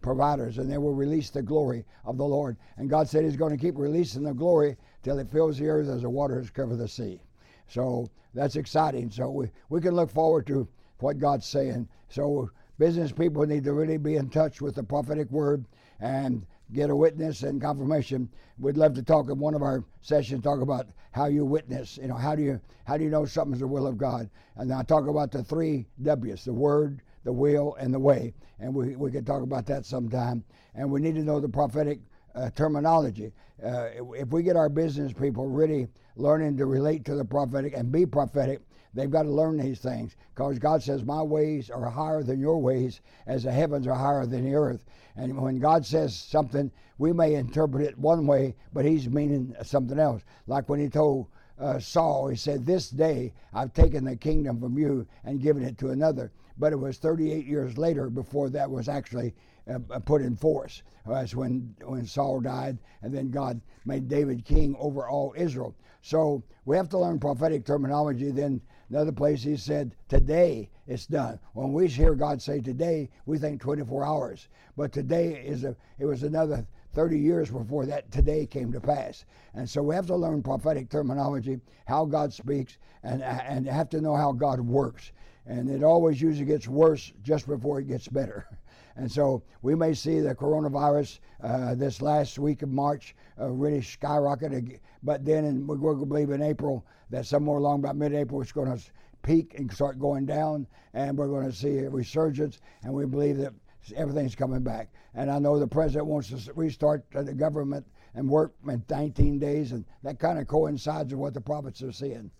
providers, 0.00 0.58
and 0.58 0.70
they 0.70 0.78
will 0.78 0.94
release 0.94 1.30
the 1.30 1.42
glory 1.42 1.84
of 2.04 2.18
the 2.18 2.24
Lord. 2.24 2.56
And 2.76 2.90
God 2.90 3.08
said 3.08 3.24
He's 3.24 3.36
going 3.36 3.56
to 3.56 3.62
keep 3.62 3.78
releasing 3.78 4.24
the 4.24 4.34
glory 4.34 4.76
till 5.02 5.18
it 5.18 5.30
fills 5.30 5.58
the 5.58 5.68
earth 5.68 5.88
as 5.88 6.02
the 6.02 6.10
waters 6.10 6.50
cover 6.50 6.76
the 6.76 6.88
sea. 6.88 7.20
So 7.68 8.08
that's 8.34 8.56
exciting. 8.56 9.10
So 9.10 9.30
we, 9.30 9.50
we 9.68 9.80
can 9.80 9.94
look 9.94 10.10
forward 10.10 10.46
to 10.48 10.68
what 10.98 11.18
God's 11.18 11.46
saying. 11.46 11.88
So 12.08 12.50
business 12.82 13.12
people 13.12 13.46
need 13.46 13.62
to 13.62 13.72
really 13.72 13.96
be 13.96 14.16
in 14.16 14.28
touch 14.28 14.60
with 14.60 14.74
the 14.74 14.82
prophetic 14.82 15.30
word 15.30 15.64
and 16.00 16.44
get 16.72 16.90
a 16.90 16.96
witness 16.96 17.44
and 17.44 17.62
confirmation. 17.62 18.28
We'd 18.58 18.76
love 18.76 18.94
to 18.94 19.04
talk 19.04 19.30
in 19.30 19.38
one 19.38 19.54
of 19.54 19.62
our 19.62 19.84
sessions, 20.00 20.42
talk 20.42 20.60
about 20.60 20.88
how 21.12 21.26
you 21.26 21.44
witness. 21.44 21.96
You 22.02 22.08
know, 22.08 22.16
how 22.16 22.34
do 22.34 22.42
you 22.42 22.60
how 22.84 22.96
do 22.96 23.04
you 23.04 23.10
know 23.10 23.24
something's 23.24 23.60
the 23.60 23.68
will 23.68 23.86
of 23.86 23.98
God? 23.98 24.28
And 24.56 24.72
I 24.72 24.82
talk 24.82 25.06
about 25.06 25.30
the 25.30 25.44
three 25.44 25.86
W's: 26.02 26.44
the 26.44 26.52
word, 26.52 27.02
the 27.22 27.32
will, 27.32 27.76
and 27.76 27.94
the 27.94 28.00
way. 28.00 28.34
And 28.58 28.74
we 28.74 28.96
we 28.96 29.12
could 29.12 29.28
talk 29.28 29.42
about 29.42 29.64
that 29.66 29.86
sometime. 29.86 30.42
And 30.74 30.90
we 30.90 31.00
need 31.00 31.14
to 31.14 31.22
know 31.22 31.38
the 31.38 31.48
prophetic 31.48 32.00
uh, 32.34 32.50
terminology. 32.50 33.32
Uh, 33.64 33.90
if 34.16 34.30
we 34.30 34.42
get 34.42 34.56
our 34.56 34.68
business 34.68 35.12
people 35.12 35.46
really 35.46 35.86
learning 36.16 36.56
to 36.56 36.66
relate 36.66 37.04
to 37.04 37.14
the 37.14 37.24
prophetic 37.24 37.74
and 37.76 37.92
be 37.92 38.06
prophetic, 38.06 38.60
They've 38.94 39.10
got 39.10 39.22
to 39.22 39.30
learn 39.30 39.56
these 39.56 39.80
things 39.80 40.16
because 40.34 40.58
God 40.58 40.82
says, 40.82 41.04
My 41.04 41.22
ways 41.22 41.70
are 41.70 41.88
higher 41.88 42.22
than 42.22 42.40
your 42.40 42.58
ways, 42.58 43.00
as 43.26 43.44
the 43.44 43.52
heavens 43.52 43.86
are 43.86 43.94
higher 43.94 44.26
than 44.26 44.44
the 44.44 44.54
earth. 44.54 44.84
And 45.16 45.40
when 45.40 45.58
God 45.58 45.86
says 45.86 46.14
something, 46.14 46.70
we 46.98 47.12
may 47.12 47.34
interpret 47.34 47.84
it 47.84 47.98
one 47.98 48.26
way, 48.26 48.54
but 48.72 48.84
He's 48.84 49.08
meaning 49.08 49.54
something 49.62 49.98
else. 49.98 50.22
Like 50.46 50.68
when 50.68 50.80
He 50.80 50.88
told 50.88 51.28
uh, 51.58 51.78
Saul, 51.78 52.28
He 52.28 52.36
said, 52.36 52.66
This 52.66 52.90
day 52.90 53.32
I've 53.54 53.72
taken 53.72 54.04
the 54.04 54.16
kingdom 54.16 54.60
from 54.60 54.78
you 54.78 55.06
and 55.24 55.40
given 55.40 55.62
it 55.62 55.78
to 55.78 55.90
another. 55.90 56.30
But 56.58 56.72
it 56.72 56.76
was 56.76 56.98
38 56.98 57.46
years 57.46 57.78
later 57.78 58.10
before 58.10 58.50
that 58.50 58.70
was 58.70 58.88
actually 58.88 59.34
uh, 59.70 59.78
put 60.00 60.22
in 60.22 60.36
force. 60.36 60.82
That's 61.06 61.34
when, 61.34 61.74
when 61.84 62.04
Saul 62.06 62.40
died, 62.40 62.78
and 63.00 63.14
then 63.14 63.30
God 63.30 63.60
made 63.84 64.08
David 64.08 64.44
king 64.44 64.76
over 64.78 65.08
all 65.08 65.34
Israel. 65.36 65.74
So 66.02 66.42
we 66.64 66.76
have 66.76 66.88
to 66.90 66.98
learn 66.98 67.18
prophetic 67.18 67.64
terminology. 67.64 68.30
Then 68.30 68.60
Another 68.92 69.12
place 69.12 69.42
he 69.42 69.56
said, 69.56 69.96
Today 70.10 70.68
it's 70.86 71.06
done. 71.06 71.38
When 71.54 71.72
we 71.72 71.88
hear 71.88 72.14
God 72.14 72.42
say 72.42 72.60
today, 72.60 73.08
we 73.24 73.38
think 73.38 73.62
24 73.62 74.04
hours. 74.04 74.48
But 74.76 74.92
today 74.92 75.42
is 75.42 75.64
a 75.64 75.74
it 75.98 76.04
was 76.04 76.24
another 76.24 76.66
30 76.92 77.18
years 77.18 77.50
before 77.50 77.86
that 77.86 78.10
today 78.10 78.44
came 78.44 78.70
to 78.70 78.82
pass. 78.82 79.24
And 79.54 79.66
so 79.66 79.82
we 79.82 79.94
have 79.94 80.06
to 80.08 80.16
learn 80.16 80.42
prophetic 80.42 80.90
terminology, 80.90 81.58
how 81.86 82.04
God 82.04 82.34
speaks, 82.34 82.76
and, 83.02 83.22
and 83.22 83.66
have 83.66 83.88
to 83.90 84.00
know 84.02 84.14
how 84.14 84.30
God 84.30 84.60
works. 84.60 85.12
And 85.46 85.68
it 85.68 85.82
always 85.82 86.20
usually 86.20 86.46
gets 86.46 86.68
worse 86.68 87.12
just 87.22 87.46
before 87.46 87.80
it 87.80 87.88
gets 87.88 88.08
better. 88.08 88.46
And 88.94 89.10
so 89.10 89.42
we 89.62 89.74
may 89.74 89.94
see 89.94 90.20
the 90.20 90.34
coronavirus 90.34 91.18
uh, 91.42 91.74
this 91.74 92.02
last 92.02 92.38
week 92.38 92.60
of 92.60 92.68
March 92.68 93.16
uh, 93.40 93.48
really 93.48 93.80
skyrocket. 93.80 94.80
But 95.02 95.24
then 95.24 95.46
in, 95.46 95.66
we're 95.66 95.76
going 95.76 95.98
to 95.98 96.04
believe 96.04 96.28
in 96.28 96.42
April 96.42 96.84
that 97.08 97.24
somewhere 97.24 97.56
along 97.56 97.80
about 97.80 97.96
mid-April 97.96 98.42
it's 98.42 98.52
going 98.52 98.70
to 98.70 98.82
peak 99.22 99.54
and 99.56 99.72
start 99.72 99.98
going 99.98 100.26
down, 100.26 100.66
and 100.94 101.16
we're 101.16 101.28
going 101.28 101.46
to 101.46 101.56
see 101.56 101.78
a 101.78 101.90
resurgence, 101.90 102.60
and 102.82 102.92
we 102.92 103.06
believe 103.06 103.38
that 103.38 103.54
everything's 103.96 104.34
coming 104.34 104.62
back. 104.62 104.90
And 105.14 105.30
I 105.30 105.38
know 105.38 105.58
the 105.58 105.66
president 105.66 106.06
wants 106.06 106.28
to 106.28 106.52
restart 106.52 107.04
the 107.12 107.34
government 107.34 107.86
and 108.14 108.28
work 108.28 108.52
in 108.68 108.82
19 108.88 109.38
days, 109.38 109.72
and 109.72 109.84
that 110.02 110.18
kind 110.18 110.38
of 110.38 110.46
coincides 110.46 111.12
with 111.12 111.20
what 111.20 111.34
the 111.34 111.40
prophets 111.40 111.82
are 111.82 111.92
seeing. 111.92 112.30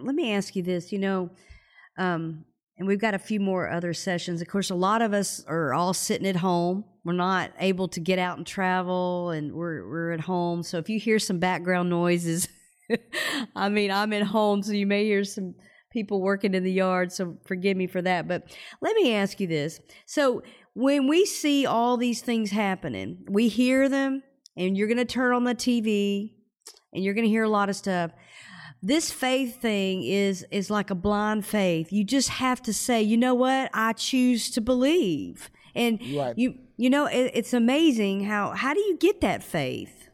Let 0.00 0.14
me 0.14 0.32
ask 0.32 0.54
you 0.54 0.62
this. 0.62 0.92
You 0.92 0.98
know, 0.98 1.30
um, 1.96 2.44
and 2.78 2.86
we've 2.86 3.00
got 3.00 3.14
a 3.14 3.18
few 3.18 3.40
more 3.40 3.68
other 3.68 3.92
sessions. 3.92 4.40
Of 4.40 4.48
course, 4.48 4.70
a 4.70 4.74
lot 4.74 5.02
of 5.02 5.12
us 5.12 5.44
are 5.48 5.74
all 5.74 5.92
sitting 5.92 6.26
at 6.26 6.36
home. 6.36 6.84
We're 7.04 7.14
not 7.14 7.50
able 7.58 7.88
to 7.88 8.00
get 8.00 8.18
out 8.18 8.38
and 8.38 8.46
travel, 8.46 9.30
and 9.30 9.52
we're 9.52 9.88
we're 9.88 10.12
at 10.12 10.20
home. 10.20 10.62
So 10.62 10.78
if 10.78 10.88
you 10.88 11.00
hear 11.00 11.18
some 11.18 11.38
background 11.40 11.90
noises, 11.90 12.48
I 13.56 13.68
mean, 13.68 13.90
I'm 13.90 14.12
at 14.12 14.22
home, 14.22 14.62
so 14.62 14.72
you 14.72 14.86
may 14.86 15.04
hear 15.04 15.24
some 15.24 15.54
people 15.90 16.20
working 16.20 16.54
in 16.54 16.62
the 16.62 16.72
yard. 16.72 17.10
So 17.10 17.36
forgive 17.44 17.76
me 17.76 17.88
for 17.88 18.02
that. 18.02 18.28
But 18.28 18.56
let 18.80 18.94
me 18.94 19.14
ask 19.14 19.40
you 19.40 19.48
this: 19.48 19.80
so 20.06 20.42
when 20.74 21.08
we 21.08 21.26
see 21.26 21.66
all 21.66 21.96
these 21.96 22.22
things 22.22 22.52
happening, 22.52 23.24
we 23.28 23.48
hear 23.48 23.88
them, 23.88 24.22
and 24.56 24.76
you're 24.76 24.86
going 24.86 24.98
to 24.98 25.04
turn 25.04 25.34
on 25.34 25.42
the 25.42 25.56
TV, 25.56 26.30
and 26.92 27.02
you're 27.02 27.14
going 27.14 27.24
to 27.24 27.30
hear 27.30 27.42
a 27.42 27.48
lot 27.48 27.68
of 27.68 27.74
stuff 27.74 28.12
this 28.82 29.10
faith 29.10 29.60
thing 29.60 30.02
is 30.02 30.46
is 30.50 30.70
like 30.70 30.90
a 30.90 30.94
blind 30.94 31.44
faith. 31.44 31.92
You 31.92 32.04
just 32.04 32.28
have 32.28 32.62
to 32.62 32.72
say, 32.72 33.02
you 33.02 33.16
know 33.16 33.34
what, 33.34 33.70
I 33.72 33.92
choose 33.92 34.50
to 34.50 34.60
believe, 34.60 35.50
and 35.74 36.00
right. 36.14 36.36
you 36.38 36.58
you 36.76 36.90
know 36.90 37.06
it, 37.06 37.32
it's 37.34 37.52
amazing 37.52 38.24
how 38.24 38.52
how 38.52 38.74
do 38.74 38.80
you 38.80 38.96
get 38.96 39.20
that 39.22 39.42
faith? 39.42 40.08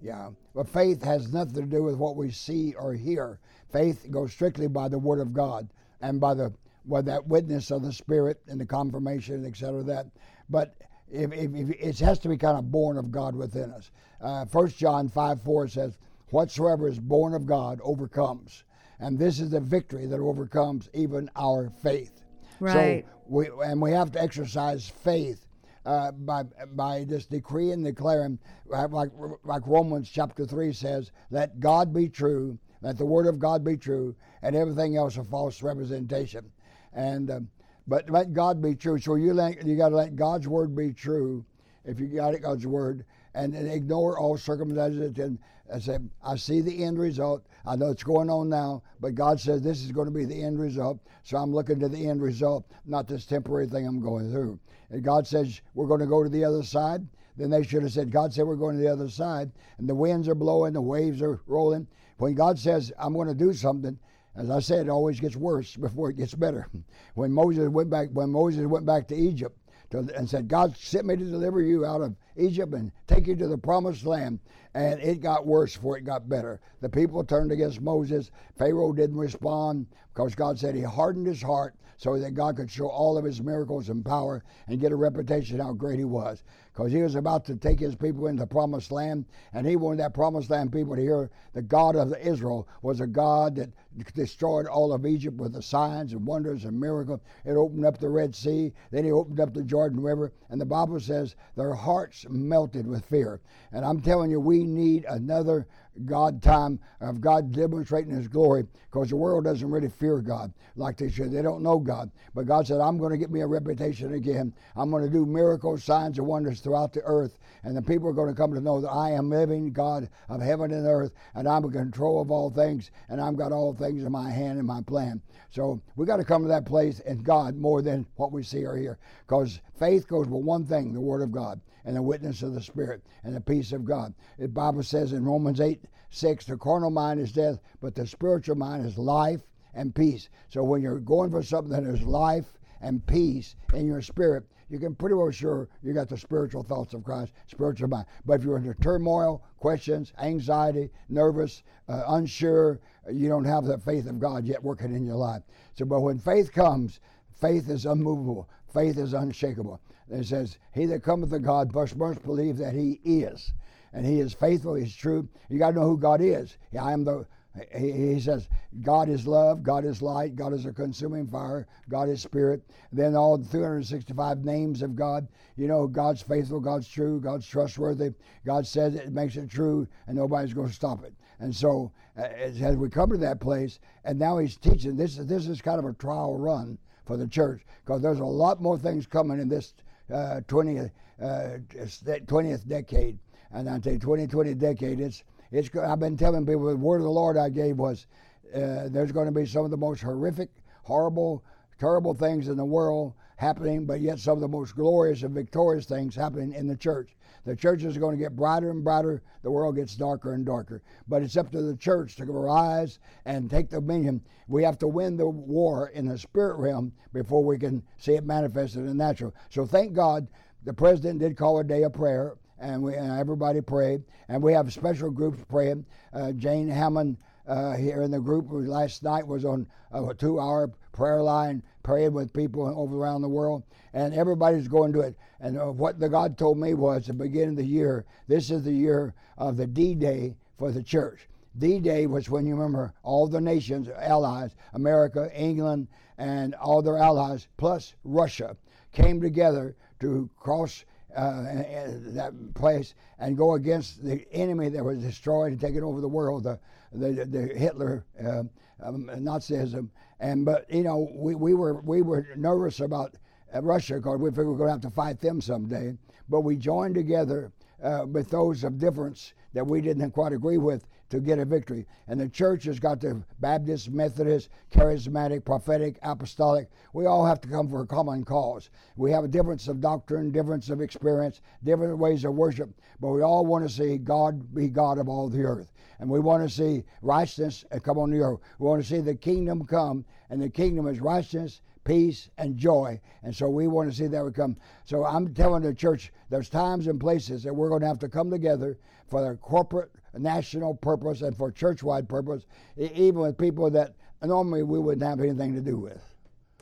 Yeah, 0.00 0.30
well, 0.54 0.64
faith 0.64 1.02
has 1.02 1.32
nothing 1.32 1.54
to 1.54 1.62
do 1.62 1.82
with 1.82 1.96
what 1.96 2.16
we 2.16 2.30
see 2.30 2.74
or 2.74 2.94
hear. 2.94 3.38
Faith 3.72 4.06
goes 4.10 4.32
strictly 4.32 4.68
by 4.68 4.88
the 4.88 4.98
Word 4.98 5.20
of 5.20 5.32
God 5.32 5.68
and 6.00 6.20
by 6.20 6.34
the 6.34 6.52
by 6.86 7.02
that 7.02 7.26
witness 7.26 7.70
of 7.70 7.82
the 7.82 7.92
Spirit 7.92 8.40
and 8.46 8.60
the 8.60 8.66
confirmation, 8.66 9.44
etc. 9.44 9.82
That, 9.82 10.06
but 10.48 10.76
if, 11.10 11.32
if, 11.32 11.50
if 11.54 11.70
it 11.70 11.98
has 12.00 12.18
to 12.20 12.28
be 12.28 12.36
kind 12.36 12.58
of 12.58 12.70
born 12.70 12.96
of 12.96 13.10
God 13.10 13.34
within 13.34 13.72
us. 13.72 13.90
Uh, 14.20 14.44
1 14.46 14.68
John 14.70 15.08
5 15.08 15.42
4 15.42 15.68
says, 15.68 15.98
Whatsoever 16.30 16.88
is 16.88 16.98
born 16.98 17.34
of 17.34 17.46
God 17.46 17.80
overcomes. 17.82 18.64
And 18.98 19.18
this 19.18 19.40
is 19.40 19.50
the 19.50 19.60
victory 19.60 20.06
that 20.06 20.20
overcomes 20.20 20.88
even 20.94 21.30
our 21.36 21.70
faith. 21.82 22.22
Right. 22.60 23.04
So 23.04 23.12
we, 23.28 23.48
and 23.64 23.80
we 23.80 23.92
have 23.92 24.10
to 24.12 24.22
exercise 24.22 24.88
faith 24.88 25.46
uh, 25.84 26.12
by 26.12 26.44
by 26.74 27.04
just 27.04 27.30
decreeing, 27.30 27.74
and 27.74 27.84
declaring, 27.84 28.38
like 28.66 29.10
like 29.44 29.66
Romans 29.66 30.10
chapter 30.10 30.46
three 30.46 30.72
says, 30.72 31.12
let 31.30 31.60
God 31.60 31.92
be 31.92 32.08
true, 32.08 32.58
let 32.80 32.98
the 32.98 33.04
word 33.04 33.26
of 33.26 33.38
God 33.38 33.64
be 33.64 33.76
true, 33.76 34.16
and 34.42 34.56
everything 34.56 34.96
else 34.96 35.16
a 35.16 35.24
false 35.24 35.62
representation. 35.62 36.50
And 36.92 37.30
um, 37.30 37.48
but 37.86 38.10
let 38.10 38.32
God 38.32 38.60
be 38.60 38.74
true. 38.74 38.98
So 38.98 39.14
you 39.14 39.32
let, 39.32 39.64
you 39.64 39.76
got 39.76 39.90
to 39.90 39.96
let 39.96 40.16
God's 40.16 40.48
word 40.48 40.74
be 40.74 40.92
true. 40.92 41.44
If 41.84 42.00
you 42.00 42.08
got 42.08 42.34
it, 42.34 42.42
God's 42.42 42.66
word, 42.66 43.04
and, 43.36 43.54
ignore 43.54 44.18
all 44.18 44.36
circumstances 44.36 45.18
and, 45.18 45.38
and 45.68 45.82
say, 45.82 45.98
I 46.24 46.36
see 46.36 46.60
the 46.60 46.84
end 46.84 46.98
result. 46.98 47.46
I 47.66 47.76
know 47.76 47.90
it's 47.90 48.02
going 48.02 48.30
on 48.30 48.48
now, 48.48 48.82
but 49.00 49.14
God 49.14 49.38
says 49.38 49.62
this 49.62 49.84
is 49.84 49.92
going 49.92 50.06
to 50.06 50.14
be 50.14 50.24
the 50.24 50.42
end 50.42 50.58
result. 50.58 50.98
So 51.22 51.36
I'm 51.36 51.52
looking 51.52 51.78
to 51.80 51.88
the 51.88 52.08
end 52.08 52.22
result, 52.22 52.70
not 52.86 53.06
this 53.06 53.26
temporary 53.26 53.66
thing 53.66 53.86
I'm 53.86 54.00
going 54.00 54.30
through. 54.30 54.58
And 54.90 55.02
God 55.02 55.26
says 55.26 55.60
we're 55.74 55.86
going 55.86 56.00
to 56.00 56.06
go 56.06 56.22
to 56.22 56.28
the 56.28 56.44
other 56.44 56.62
side. 56.62 57.06
Then 57.36 57.50
they 57.50 57.62
should 57.62 57.82
have 57.82 57.92
said, 57.92 58.10
God 58.10 58.32
said 58.32 58.46
we're 58.46 58.56
going 58.56 58.76
to 58.76 58.82
the 58.82 58.92
other 58.92 59.10
side. 59.10 59.50
And 59.78 59.88
the 59.88 59.94
winds 59.94 60.28
are 60.28 60.34
blowing, 60.34 60.72
the 60.72 60.80
waves 60.80 61.20
are 61.20 61.40
rolling. 61.46 61.86
When 62.18 62.34
God 62.34 62.58
says, 62.58 62.92
I'm 62.98 63.12
going 63.12 63.28
to 63.28 63.34
do 63.34 63.52
something, 63.52 63.98
as 64.36 64.50
I 64.50 64.60
said, 64.60 64.86
it 64.86 64.90
always 64.90 65.20
gets 65.20 65.36
worse 65.36 65.76
before 65.76 66.10
it 66.10 66.16
gets 66.16 66.34
better. 66.34 66.68
When 67.14 67.32
Moses 67.32 67.70
went 67.70 67.88
back, 67.88 68.10
when 68.12 68.28
Moses 68.28 68.66
went 68.66 68.84
back 68.84 69.08
to 69.08 69.16
Egypt 69.16 69.58
to, 69.90 69.98
and 70.16 70.28
said, 70.28 70.48
"God 70.48 70.76
sent 70.76 71.06
me 71.06 71.16
to 71.16 71.24
deliver 71.24 71.60
you 71.60 71.84
out 71.84 72.00
of 72.00 72.16
Egypt 72.36 72.74
and 72.74 72.92
take 73.06 73.26
you 73.26 73.36
to 73.36 73.48
the 73.48 73.58
promised 73.58 74.04
land," 74.04 74.40
and 74.76 75.00
it 75.00 75.22
got 75.22 75.46
worse 75.46 75.74
before 75.74 75.96
it 75.96 76.02
got 76.02 76.28
better. 76.28 76.60
The 76.82 76.88
people 76.90 77.24
turned 77.24 77.50
against 77.50 77.80
Moses. 77.80 78.30
Pharaoh 78.58 78.92
didn't 78.92 79.16
respond 79.16 79.86
because 80.12 80.34
God 80.34 80.58
said 80.58 80.74
he 80.74 80.82
hardened 80.82 81.26
his 81.26 81.40
heart 81.40 81.74
so 81.96 82.18
that 82.18 82.34
God 82.34 82.56
could 82.56 82.70
show 82.70 82.86
all 82.88 83.16
of 83.16 83.24
his 83.24 83.40
miracles 83.40 83.88
and 83.88 84.04
power 84.04 84.44
and 84.66 84.78
get 84.78 84.92
a 84.92 84.96
reputation 84.96 85.60
how 85.60 85.72
great 85.72 85.98
he 85.98 86.04
was 86.04 86.42
because 86.76 86.92
he 86.92 87.00
was 87.00 87.14
about 87.14 87.42
to 87.46 87.56
take 87.56 87.80
his 87.80 87.94
people 87.94 88.26
into 88.26 88.40
the 88.40 88.46
promised 88.46 88.92
land, 88.92 89.24
and 89.54 89.66
he 89.66 89.76
wanted 89.76 89.98
that 89.98 90.12
promised 90.12 90.50
land 90.50 90.70
people 90.70 90.94
to 90.94 91.00
hear 91.00 91.30
the 91.54 91.62
God 91.62 91.96
of 91.96 92.14
Israel 92.18 92.68
was 92.82 93.00
a 93.00 93.06
God 93.06 93.56
that 93.56 93.70
destroyed 94.14 94.66
all 94.66 94.92
of 94.92 95.06
Egypt 95.06 95.38
with 95.38 95.54
the 95.54 95.62
signs 95.62 96.12
and 96.12 96.26
wonders 96.26 96.66
and 96.66 96.78
miracles. 96.78 97.20
It 97.46 97.52
opened 97.52 97.86
up 97.86 97.96
the 97.96 98.10
Red 98.10 98.34
Sea, 98.34 98.74
then 98.90 99.04
he 99.04 99.10
opened 99.10 99.40
up 99.40 99.54
the 99.54 99.62
Jordan 99.62 100.02
River, 100.02 100.32
and 100.50 100.60
the 100.60 100.66
Bible 100.66 101.00
says 101.00 101.34
their 101.56 101.72
hearts 101.72 102.26
melted 102.28 102.86
with 102.86 103.06
fear. 103.06 103.40
And 103.72 103.82
I'm 103.82 104.00
telling 104.02 104.30
you, 104.30 104.38
we 104.38 104.64
need 104.66 105.04
another 105.08 105.66
God 106.04 106.42
time 106.42 106.78
of 107.00 107.20
God 107.20 107.52
demonstrating 107.52 108.14
His 108.14 108.28
glory 108.28 108.66
because 108.90 109.08
the 109.08 109.16
world 109.16 109.44
doesn't 109.44 109.70
really 109.70 109.88
fear 109.88 110.20
God 110.20 110.52
like 110.76 110.98
they 110.98 111.10
should. 111.10 111.32
They 111.32 111.42
don't 111.42 111.62
know 111.62 111.78
God. 111.78 112.10
But 112.34 112.46
God 112.46 112.66
said, 112.66 112.80
I'm 112.80 112.98
going 112.98 113.12
to 113.12 113.18
get 113.18 113.30
me 113.30 113.40
a 113.40 113.46
reputation 113.46 114.14
again. 114.14 114.52
I'm 114.76 114.90
going 114.90 115.04
to 115.04 115.10
do 115.10 115.24
miracles, 115.24 115.84
signs, 115.84 116.18
and 116.18 116.26
wonders 116.26 116.60
throughout 116.60 116.92
the 116.92 117.02
earth. 117.04 117.38
And 117.62 117.76
the 117.76 117.82
people 117.82 118.08
are 118.08 118.12
going 118.12 118.28
to 118.28 118.34
come 118.34 118.52
to 118.52 118.60
know 118.60 118.80
that 118.80 118.90
I 118.90 119.12
am 119.12 119.30
living 119.30 119.72
God 119.72 120.08
of 120.28 120.40
heaven 120.40 120.70
and 120.70 120.86
earth, 120.86 121.12
and 121.34 121.48
I'm 121.48 121.64
in 121.64 121.72
control 121.72 122.20
of 122.20 122.30
all 122.30 122.50
things, 122.50 122.90
and 123.08 123.20
I've 123.20 123.36
got 123.36 123.52
all 123.52 123.74
things 123.74 124.04
in 124.04 124.12
my 124.12 124.30
hand 124.30 124.58
and 124.58 124.66
my 124.66 124.82
plan. 124.82 125.22
So 125.50 125.80
we 125.96 126.06
got 126.06 126.18
to 126.18 126.24
come 126.24 126.42
to 126.42 126.48
that 126.48 126.66
place 126.66 127.00
in 127.00 127.22
God 127.22 127.56
more 127.56 127.80
than 127.80 128.06
what 128.16 128.30
we 128.30 128.42
see 128.42 128.64
or 128.64 128.76
hear 128.76 128.98
because 129.26 129.60
faith 129.78 130.06
goes 130.06 130.28
with 130.28 130.44
one 130.44 130.66
thing 130.66 130.92
the 130.92 131.00
Word 131.00 131.22
of 131.22 131.32
God 131.32 131.60
and 131.86 131.96
the 131.96 132.02
witness 132.02 132.42
of 132.42 132.52
the 132.52 132.60
Spirit 132.60 133.02
and 133.24 133.34
the 133.34 133.40
peace 133.40 133.72
of 133.72 133.84
God. 133.84 134.12
The 134.38 134.48
Bible 134.48 134.82
says 134.82 135.12
in 135.12 135.24
Romans 135.24 135.60
8 135.60 135.82
6, 136.10 136.44
the 136.46 136.56
carnal 136.56 136.90
mind 136.90 137.20
is 137.20 137.32
death, 137.32 137.60
but 137.80 137.94
the 137.94 138.06
spiritual 138.06 138.56
mind 138.56 138.84
is 138.84 138.98
life 138.98 139.42
and 139.74 139.94
peace. 139.94 140.28
So 140.48 140.64
when 140.64 140.82
you're 140.82 140.98
going 140.98 141.30
for 141.30 141.42
something 141.42 141.72
that 141.72 141.84
is 141.84 142.02
life 142.02 142.58
and 142.80 143.04
peace 143.06 143.56
in 143.74 143.86
your 143.86 144.02
spirit, 144.02 144.44
you 144.68 144.78
can 144.78 144.94
pretty 144.94 145.14
well 145.14 145.30
sure 145.30 145.68
you 145.82 145.92
got 145.92 146.08
the 146.08 146.16
spiritual 146.16 146.62
thoughts 146.62 146.92
of 146.92 147.04
Christ, 147.04 147.32
spiritual 147.46 147.88
mind. 147.88 148.06
But 148.24 148.40
if 148.40 148.44
you're 148.44 148.56
under 148.56 148.74
turmoil, 148.74 149.44
questions, 149.58 150.12
anxiety, 150.18 150.90
nervous, 151.08 151.62
uh, 151.88 152.02
unsure, 152.08 152.80
you 153.12 153.28
don't 153.28 153.44
have 153.44 153.64
the 153.64 153.78
faith 153.78 154.06
of 154.06 154.18
God 154.18 154.44
yet 154.44 154.62
working 154.62 154.94
in 154.94 155.06
your 155.06 155.16
life. 155.16 155.42
So, 155.74 155.84
but 155.84 156.00
when 156.00 156.18
faith 156.18 156.50
comes, 156.52 157.00
faith 157.40 157.68
is 157.68 157.86
unmovable, 157.86 158.48
faith 158.72 158.98
is 158.98 159.12
unshakable. 159.14 159.80
It 160.08 160.26
says, 160.26 160.58
He 160.72 160.86
that 160.86 161.02
cometh 161.02 161.30
to 161.30 161.38
God 161.38 161.74
must 161.74 161.96
first 161.96 162.22
believe 162.24 162.58
that 162.58 162.74
He 162.74 163.00
is. 163.04 163.52
And 163.92 164.04
He 164.04 164.20
is 164.20 164.32
faithful, 164.32 164.74
He's 164.74 164.94
true. 164.94 165.28
You 165.48 165.58
got 165.58 165.70
to 165.70 165.80
know 165.80 165.86
who 165.86 165.98
God 165.98 166.20
is. 166.20 166.56
I 166.78 166.92
am 166.92 167.04
the, 167.04 167.26
he, 167.74 168.20
says, 168.20 168.48
God 168.82 169.08
is 169.08 169.26
love, 169.26 169.62
God 169.62 169.84
is 169.84 170.02
light, 170.02 170.36
God 170.36 170.52
is 170.52 170.66
a 170.66 170.72
consuming 170.72 171.26
fire, 171.26 171.66
God 171.88 172.08
is 172.08 172.20
spirit. 172.20 172.62
Then 172.92 173.16
all 173.16 173.38
365 173.38 174.44
names 174.44 174.82
of 174.82 174.94
God. 174.94 175.26
You 175.56 175.66
know, 175.66 175.86
God's 175.86 176.22
faithful, 176.22 176.60
God's 176.60 176.88
true, 176.88 177.20
God's 177.20 177.46
trustworthy. 177.46 178.10
God 178.44 178.66
says 178.66 178.94
it, 178.94 179.10
makes 179.10 179.36
it 179.36 179.48
true, 179.48 179.88
and 180.06 180.16
nobody's 180.16 180.54
going 180.54 180.68
to 180.68 180.74
stop 180.74 181.04
it. 181.04 181.14
And 181.38 181.54
so, 181.54 181.92
uh, 182.18 182.22
as 182.22 182.76
we 182.76 182.88
come 182.88 183.10
to 183.10 183.18
that 183.18 183.40
place, 183.40 183.78
and 184.04 184.18
now 184.18 184.38
He's 184.38 184.56
teaching, 184.56 184.96
this, 184.96 185.16
this 185.16 185.46
is 185.48 185.62
kind 185.62 185.78
of 185.78 185.84
a 185.84 185.94
trial 185.94 186.38
run 186.38 186.78
for 187.06 187.16
the 187.16 187.26
church 187.26 187.62
because 187.84 188.02
there's 188.02 188.20
a 188.20 188.24
lot 188.24 188.60
more 188.60 188.76
things 188.76 189.06
coming 189.06 189.40
in 189.40 189.48
this 189.48 189.74
uh, 190.12 190.40
20th, 190.48 190.90
uh, 191.22 191.58
20th 191.70 192.68
decade. 192.68 193.18
And 193.52 193.68
I 193.68 193.80
say 193.80 193.96
2020 193.98 194.54
decade, 194.54 195.00
it's, 195.00 195.22
it's, 195.52 195.74
I've 195.76 196.00
been 196.00 196.16
telling 196.16 196.44
people 196.44 196.66
the 196.66 196.76
word 196.76 196.98
of 196.98 197.04
the 197.04 197.10
Lord 197.10 197.36
I 197.36 197.48
gave 197.48 197.78
was 197.78 198.06
uh, 198.54 198.88
there's 198.88 199.12
going 199.12 199.26
to 199.26 199.32
be 199.32 199.46
some 199.46 199.64
of 199.64 199.70
the 199.70 199.76
most 199.76 200.02
horrific, 200.02 200.50
horrible, 200.82 201.44
terrible 201.78 202.12
things 202.12 202.48
in 202.48 202.56
the 202.56 202.64
world 202.64 203.14
happening, 203.36 203.86
but 203.86 204.00
yet 204.00 204.18
some 204.18 204.34
of 204.34 204.40
the 204.40 204.48
most 204.48 204.74
glorious 204.74 205.22
and 205.22 205.34
victorious 205.34 205.86
things 205.86 206.14
happening 206.14 206.52
in 206.52 206.66
the 206.66 206.76
church. 206.76 207.16
The 207.44 207.54
church 207.54 207.84
is 207.84 207.96
going 207.96 208.16
to 208.16 208.22
get 208.22 208.34
brighter 208.34 208.70
and 208.70 208.82
brighter. 208.82 209.22
The 209.42 209.50
world 209.50 209.76
gets 209.76 209.94
darker 209.94 210.32
and 210.32 210.44
darker. 210.44 210.82
But 211.06 211.22
it's 211.22 211.36
up 211.36 211.52
to 211.52 211.62
the 211.62 211.76
church 211.76 212.16
to 212.16 212.24
rise 212.24 212.98
and 213.24 213.48
take 213.48 213.68
dominion. 213.70 214.20
We 214.48 214.64
have 214.64 214.78
to 214.78 214.88
win 214.88 215.16
the 215.16 215.28
war 215.28 215.90
in 215.90 216.06
the 216.06 216.18
spirit 216.18 216.56
realm 216.56 216.92
before 217.12 217.44
we 217.44 217.56
can 217.56 217.84
see 217.98 218.14
it 218.14 218.24
manifested 218.24 218.80
in 218.80 218.86
the 218.86 218.94
natural. 218.94 219.34
So 219.50 219.64
thank 219.64 219.92
God 219.92 220.26
the 220.64 220.72
president 220.72 221.20
did 221.20 221.36
call 221.36 221.60
a 221.60 221.64
day 221.64 221.84
of 221.84 221.92
prayer, 221.92 222.36
and, 222.58 222.82
we, 222.82 222.94
and 222.94 223.12
everybody 223.12 223.60
prayed. 223.60 224.02
And 224.28 224.42
we 224.42 224.52
have 224.52 224.72
special 224.72 225.10
groups 225.10 225.44
praying. 225.48 225.86
Uh, 226.12 226.32
Jane 226.32 226.68
Hamon 226.68 227.16
uh, 227.46 227.76
here 227.76 228.02
in 228.02 228.10
the 228.10 228.18
group 228.18 228.46
last 228.50 229.04
night 229.04 229.24
was 229.24 229.44
on 229.44 229.68
a 229.92 230.12
two-hour 230.14 230.72
prayer 230.92 231.22
line 231.22 231.62
praying 231.86 232.12
with 232.12 232.32
people 232.32 232.66
over 232.76 232.96
around 232.96 233.22
the 233.22 233.28
world, 233.28 233.62
and 233.94 234.12
everybody's 234.12 234.66
going 234.66 234.92
to 234.92 234.98
it. 234.98 235.14
And 235.38 235.56
uh, 235.56 235.66
what 235.66 236.00
the 236.00 236.08
God 236.08 236.36
told 236.36 236.58
me 236.58 236.74
was, 236.74 237.06
the 237.06 237.12
beginning 237.12 237.50
of 237.50 237.56
the 237.58 237.64
year, 237.64 238.04
this 238.26 238.50
is 238.50 238.64
the 238.64 238.72
year 238.72 239.14
of 239.38 239.56
the 239.56 239.68
D-Day 239.68 240.34
for 240.58 240.72
the 240.72 240.82
church. 240.82 241.28
D-Day 241.58 242.08
was 242.08 242.28
when 242.28 242.44
you 242.44 242.56
remember 242.56 242.92
all 243.04 243.28
the 243.28 243.40
nations, 243.40 243.88
allies, 243.88 244.56
America, 244.74 245.30
England, 245.32 245.86
and 246.18 246.56
all 246.56 246.82
their 246.82 246.98
allies, 246.98 247.46
plus 247.56 247.94
Russia, 248.02 248.56
came 248.92 249.20
together 249.20 249.76
to 250.00 250.28
cross 250.36 250.84
uh, 251.14 251.42
that 251.42 252.32
place 252.54 252.94
and 253.20 253.36
go 253.36 253.54
against 253.54 254.04
the 254.04 254.26
enemy 254.32 254.70
that 254.70 254.84
was 254.84 254.98
destroyed 254.98 255.52
and 255.52 255.60
taking 255.60 255.84
over 255.84 256.00
the 256.00 256.08
world, 256.08 256.42
the, 256.42 256.58
the, 256.92 257.24
the 257.24 257.58
Hitler 257.58 258.04
uh, 258.22 258.42
um, 258.82 259.10
Nazism. 259.16 259.88
And 260.20 260.44
but 260.44 260.70
you 260.72 260.82
know 260.82 261.10
we, 261.14 261.34
we 261.34 261.54
were 261.54 261.80
we 261.82 262.02
were 262.02 262.26
nervous 262.36 262.80
about 262.80 263.14
uh, 263.54 263.62
Russia 263.62 263.94
because 263.96 264.18
we 264.18 264.30
figured 264.30 264.46
we 264.46 264.52
were 264.52 264.58
going 264.58 264.68
to 264.68 264.72
have 264.72 264.80
to 264.82 264.90
fight 264.90 265.20
them 265.20 265.40
someday. 265.40 265.96
But 266.28 266.40
we 266.40 266.56
joined 266.56 266.94
together 266.94 267.52
uh, 267.82 268.06
with 268.08 268.30
those 268.30 268.64
of 268.64 268.78
difference 268.78 269.34
that 269.52 269.66
we 269.66 269.80
didn't 269.80 270.10
quite 270.10 270.32
agree 270.32 270.58
with 270.58 270.86
to 271.10 271.20
get 271.20 271.38
a 271.38 271.44
victory. 271.44 271.86
And 272.08 272.18
the 272.18 272.28
church 272.28 272.64
has 272.64 272.80
got 272.80 273.00
the 273.00 273.22
Baptist, 273.40 273.90
Methodist, 273.90 274.48
Charismatic, 274.72 275.44
Prophetic, 275.44 275.98
Apostolic. 276.02 276.68
We 276.92 277.06
all 277.06 277.24
have 277.24 277.40
to 277.42 277.48
come 277.48 277.68
for 277.68 277.82
a 277.82 277.86
common 277.86 278.24
cause. 278.24 278.70
We 278.96 279.10
have 279.12 279.24
a 279.24 279.28
difference 279.28 279.68
of 279.68 279.80
doctrine, 279.80 280.30
difference 280.32 280.68
of 280.70 280.80
experience, 280.80 281.40
different 281.64 281.98
ways 281.98 282.24
of 282.24 282.34
worship, 282.34 282.70
but 283.00 283.10
we 283.10 283.22
all 283.22 283.46
want 283.46 283.68
to 283.68 283.72
see 283.72 283.98
God 283.98 284.54
be 284.54 284.68
God 284.68 284.98
of 284.98 285.08
all 285.08 285.28
the 285.28 285.42
earth. 285.42 285.72
And 285.98 286.10
we 286.10 286.20
want 286.20 286.46
to 286.46 286.54
see 286.54 286.84
righteousness 287.02 287.64
uh, 287.72 287.78
come 287.78 287.98
on 287.98 288.10
the 288.10 288.20
earth. 288.20 288.40
We 288.58 288.66
want 288.66 288.82
to 288.82 288.88
see 288.88 289.00
the 289.00 289.14
kingdom 289.14 289.64
come, 289.64 290.04
and 290.28 290.42
the 290.42 290.50
kingdom 290.50 290.86
is 290.88 291.00
righteousness, 291.00 291.62
peace, 291.84 292.28
and 292.36 292.56
joy. 292.56 293.00
And 293.22 293.34
so 293.34 293.48
we 293.48 293.66
want 293.66 293.90
to 293.90 293.96
see 293.96 294.08
that 294.08 294.24
we 294.24 294.32
come. 294.32 294.56
So 294.84 295.04
I'm 295.04 295.32
telling 295.32 295.62
the 295.62 295.72
church 295.72 296.12
there's 296.28 296.50
times 296.50 296.86
and 296.88 297.00
places 297.00 297.44
that 297.44 297.54
we're 297.54 297.68
going 297.68 297.80
to 297.80 297.86
have 297.86 298.00
to 298.00 298.08
come 298.08 298.30
together 298.30 298.76
for 299.06 299.22
their 299.22 299.36
corporate 299.36 299.90
national 300.18 300.74
purpose 300.74 301.22
and 301.22 301.36
for 301.36 301.50
church-wide 301.50 302.08
purpose, 302.08 302.46
even 302.76 303.20
with 303.20 303.36
people 303.38 303.70
that 303.70 303.94
normally 304.22 304.62
we 304.62 304.78
wouldn't 304.78 305.02
have 305.08 305.20
anything 305.20 305.54
to 305.54 305.60
do 305.60 305.76
with. 305.78 306.02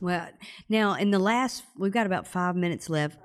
Well, 0.00 0.28
now 0.68 0.94
in 0.94 1.10
the 1.10 1.18
last, 1.18 1.64
we've 1.78 1.92
got 1.92 2.06
about 2.06 2.26
five 2.26 2.56
minutes 2.56 2.90
left. 2.90 3.18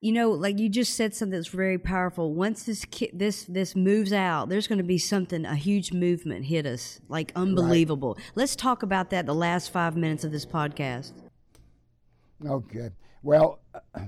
you 0.00 0.12
know, 0.12 0.30
like 0.30 0.58
you 0.58 0.68
just 0.70 0.94
said 0.96 1.14
something 1.14 1.38
that's 1.38 1.48
very 1.48 1.76
powerful. 1.78 2.32
Once 2.34 2.62
this 2.64 2.86
ki- 2.86 3.10
this 3.12 3.44
this 3.44 3.76
moves 3.76 4.12
out, 4.14 4.48
there's 4.48 4.66
going 4.66 4.78
to 4.78 4.84
be 4.84 4.96
something 4.96 5.44
a 5.44 5.54
huge 5.54 5.92
movement 5.92 6.46
hit 6.46 6.64
us, 6.64 7.00
like 7.08 7.32
unbelievable. 7.36 8.14
Right. 8.14 8.30
Let's 8.34 8.56
talk 8.56 8.82
about 8.82 9.10
that 9.10 9.26
the 9.26 9.34
last 9.34 9.70
five 9.70 9.96
minutes 9.96 10.24
of 10.24 10.32
this 10.32 10.46
podcast. 10.46 11.12
Okay. 12.46 12.88
Well, 13.22 13.60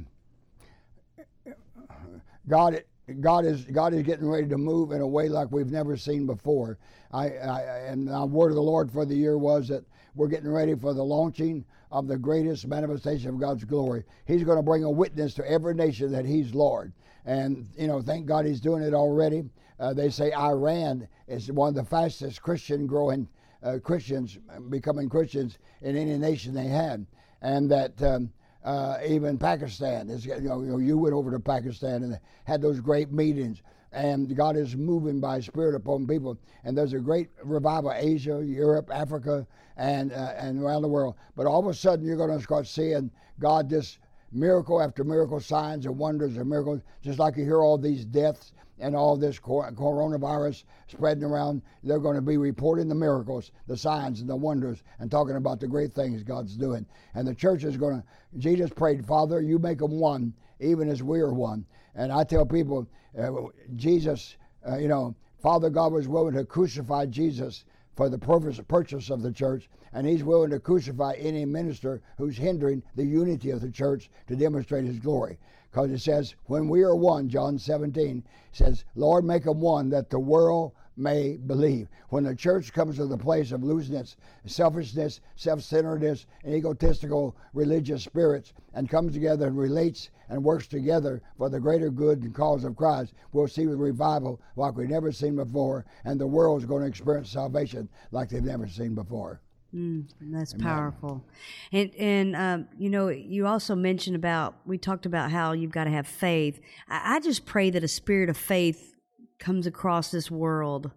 God 2.48 2.82
God 3.20 3.44
is 3.44 3.64
God 3.64 3.94
is 3.94 4.02
getting 4.02 4.28
ready 4.28 4.48
to 4.48 4.58
move 4.58 4.92
in 4.92 5.00
a 5.00 5.06
way 5.06 5.28
like 5.28 5.50
we've 5.50 5.70
never 5.70 5.96
seen 5.96 6.26
before. 6.26 6.78
I, 7.12 7.30
I 7.30 7.60
and 7.88 8.08
the 8.08 8.26
word 8.26 8.50
of 8.50 8.54
the 8.54 8.62
Lord 8.62 8.90
for 8.90 9.04
the 9.04 9.14
year 9.14 9.36
was 9.36 9.68
that 9.68 9.84
we're 10.14 10.28
getting 10.28 10.50
ready 10.50 10.74
for 10.74 10.94
the 10.94 11.02
launching 11.02 11.64
of 11.90 12.06
the 12.06 12.16
greatest 12.16 12.66
manifestation 12.66 13.30
of 13.30 13.40
God's 13.40 13.64
glory. 13.64 14.04
He's 14.26 14.44
going 14.44 14.56
to 14.56 14.62
bring 14.62 14.84
a 14.84 14.90
witness 14.90 15.34
to 15.34 15.50
every 15.50 15.74
nation 15.74 16.12
that 16.12 16.24
He's 16.24 16.54
Lord. 16.54 16.92
And, 17.24 17.68
you 17.76 17.86
know, 17.86 18.00
thank 18.00 18.26
God 18.26 18.46
He's 18.46 18.60
doing 18.60 18.82
it 18.82 18.94
already. 18.94 19.44
Uh, 19.80 19.92
they 19.94 20.10
say 20.10 20.32
Iran 20.32 21.08
is 21.28 21.50
one 21.50 21.70
of 21.70 21.74
the 21.74 21.84
fastest 21.84 22.42
Christian 22.42 22.86
growing 22.86 23.28
uh, 23.62 23.78
Christians, 23.82 24.38
becoming 24.70 25.08
Christians 25.08 25.58
in 25.82 25.96
any 25.96 26.16
nation 26.18 26.54
they 26.54 26.68
had. 26.68 27.06
And 27.40 27.70
that. 27.70 28.00
Um, 28.02 28.30
uh, 28.64 28.98
even 29.06 29.38
Pakistan. 29.38 30.08
Is, 30.08 30.26
you, 30.26 30.40
know, 30.40 30.60
you, 30.62 30.70
know, 30.70 30.78
you 30.78 30.98
went 30.98 31.14
over 31.14 31.30
to 31.30 31.40
Pakistan 31.40 32.02
and 32.02 32.18
had 32.44 32.60
those 32.62 32.80
great 32.80 33.12
meetings, 33.12 33.62
and 33.92 34.34
God 34.36 34.56
is 34.56 34.76
moving 34.76 35.20
by 35.20 35.40
Spirit 35.40 35.74
upon 35.74 36.06
people. 36.06 36.38
And 36.64 36.76
there's 36.76 36.92
a 36.92 36.98
great 36.98 37.28
revival, 37.42 37.92
Asia, 37.92 38.42
Europe, 38.44 38.90
Africa, 38.92 39.46
and 39.76 40.12
uh, 40.12 40.34
and 40.36 40.62
around 40.62 40.82
the 40.82 40.88
world. 40.88 41.16
But 41.36 41.46
all 41.46 41.60
of 41.60 41.66
a 41.66 41.74
sudden, 41.74 42.06
you're 42.06 42.16
going 42.16 42.36
to 42.36 42.42
start 42.42 42.66
seeing 42.66 43.10
God 43.38 43.68
just 43.70 43.98
miracle 44.32 44.80
after 44.80 45.04
miracle, 45.04 45.40
signs 45.40 45.86
and 45.86 45.98
wonders 45.98 46.36
and 46.36 46.48
miracles, 46.48 46.80
just 47.02 47.18
like 47.18 47.36
you 47.36 47.44
hear 47.44 47.62
all 47.62 47.76
these 47.76 48.04
deaths 48.04 48.52
and 48.82 48.96
all 48.96 49.16
this 49.16 49.38
coronavirus 49.38 50.64
spreading 50.88 51.22
around. 51.22 51.62
They're 51.84 52.00
going 52.00 52.16
to 52.16 52.22
be 52.22 52.36
reporting 52.36 52.88
the 52.88 52.94
miracles, 52.94 53.52
the 53.68 53.76
signs, 53.76 54.20
and 54.20 54.28
the 54.28 54.36
wonders, 54.36 54.82
and 54.98 55.10
talking 55.10 55.36
about 55.36 55.60
the 55.60 55.68
great 55.68 55.94
things 55.94 56.22
God's 56.22 56.56
doing. 56.56 56.84
And 57.14 57.26
the 57.26 57.34
church 57.34 57.62
is 57.64 57.76
going 57.76 58.02
to. 58.02 58.38
Jesus 58.38 58.70
prayed, 58.70 59.06
Father, 59.06 59.40
you 59.40 59.58
make 59.58 59.78
them 59.78 60.00
one, 60.00 60.34
even 60.58 60.88
as 60.88 61.02
we 61.02 61.20
are 61.20 61.32
one. 61.32 61.64
And 61.94 62.10
I 62.10 62.24
tell 62.24 62.44
people, 62.44 62.88
uh, 63.18 63.30
Jesus, 63.76 64.36
uh, 64.68 64.78
you 64.78 64.88
know, 64.88 65.14
Father 65.40 65.70
God 65.70 65.92
was 65.92 66.08
willing 66.08 66.34
to 66.34 66.44
crucify 66.44 67.06
Jesus 67.06 67.64
for 67.94 68.08
the 68.08 68.18
purpose 68.18 68.60
purchase 68.66 69.10
of 69.10 69.22
the 69.22 69.32
church, 69.32 69.68
and 69.92 70.06
he's 70.06 70.24
willing 70.24 70.50
to 70.50 70.58
crucify 70.58 71.14
any 71.18 71.44
minister 71.44 72.00
who's 72.18 72.36
hindering 72.36 72.82
the 72.96 73.04
unity 73.04 73.50
of 73.50 73.60
the 73.60 73.70
church 73.70 74.10
to 74.26 74.34
demonstrate 74.34 74.86
his 74.86 74.98
glory. 74.98 75.38
Because 75.72 75.90
it 75.90 76.00
says, 76.00 76.34
when 76.48 76.68
we 76.68 76.82
are 76.82 76.94
one, 76.94 77.30
John 77.30 77.58
17 77.58 78.22
says, 78.52 78.84
Lord, 78.94 79.24
make 79.24 79.44
them 79.44 79.58
one 79.58 79.88
that 79.88 80.10
the 80.10 80.18
world 80.18 80.72
may 80.98 81.38
believe. 81.38 81.88
When 82.10 82.24
the 82.24 82.34
church 82.34 82.74
comes 82.74 82.96
to 82.96 83.06
the 83.06 83.16
place 83.16 83.52
of 83.52 83.64
losing 83.64 83.96
its 83.96 84.16
selfishness, 84.44 85.22
self 85.34 85.62
centeredness, 85.62 86.26
and 86.44 86.54
egotistical 86.54 87.34
religious 87.54 88.04
spirits 88.04 88.52
and 88.74 88.86
comes 88.86 89.14
together 89.14 89.46
and 89.46 89.56
relates 89.56 90.10
and 90.28 90.44
works 90.44 90.66
together 90.66 91.22
for 91.38 91.48
the 91.48 91.58
greater 91.58 91.88
good 91.88 92.22
and 92.22 92.34
cause 92.34 92.64
of 92.64 92.76
Christ, 92.76 93.14
we'll 93.32 93.48
see 93.48 93.64
the 93.64 93.74
revival 93.74 94.42
like 94.56 94.76
we've 94.76 94.90
never 94.90 95.10
seen 95.10 95.36
before, 95.36 95.86
and 96.04 96.20
the 96.20 96.26
world's 96.26 96.66
going 96.66 96.82
to 96.82 96.88
experience 96.88 97.30
salvation 97.30 97.88
like 98.10 98.28
they've 98.28 98.44
never 98.44 98.68
seen 98.68 98.94
before. 98.94 99.40
Mm, 99.74 100.06
that's 100.20 100.52
powerful, 100.52 101.24
and 101.72 101.94
and 101.94 102.36
um, 102.36 102.68
you 102.78 102.90
know 102.90 103.08
you 103.08 103.46
also 103.46 103.74
mentioned 103.74 104.16
about 104.16 104.54
we 104.66 104.76
talked 104.76 105.06
about 105.06 105.30
how 105.30 105.52
you've 105.52 105.72
got 105.72 105.84
to 105.84 105.90
have 105.90 106.06
faith. 106.06 106.60
I, 106.88 107.16
I 107.16 107.20
just 107.20 107.46
pray 107.46 107.70
that 107.70 107.82
a 107.82 107.88
spirit 107.88 108.28
of 108.28 108.36
faith 108.36 108.94
comes 109.38 109.66
across 109.66 110.10
this 110.10 110.30
world. 110.30 110.90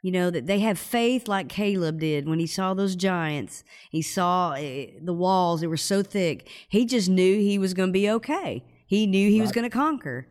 You 0.00 0.10
know, 0.10 0.30
that 0.30 0.46
they 0.46 0.58
have 0.60 0.78
faith 0.78 1.28
like 1.28 1.48
Caleb 1.48 1.98
did 1.98 2.28
when 2.28 2.38
he 2.38 2.46
saw 2.46 2.74
those 2.74 2.94
giants. 2.94 3.64
He 3.88 4.02
saw 4.02 4.50
uh, 4.50 4.86
the 5.00 5.14
walls, 5.14 5.62
they 5.62 5.66
were 5.66 5.78
so 5.78 6.02
thick. 6.02 6.46
He 6.68 6.84
just 6.84 7.08
knew 7.08 7.38
he 7.38 7.58
was 7.58 7.72
going 7.72 7.88
to 7.88 7.92
be 7.92 8.10
okay. 8.10 8.64
He 8.86 9.06
knew 9.06 9.30
he 9.30 9.40
right. 9.40 9.44
was 9.44 9.52
going 9.52 9.64
to 9.64 9.70
conquer. 9.70 10.26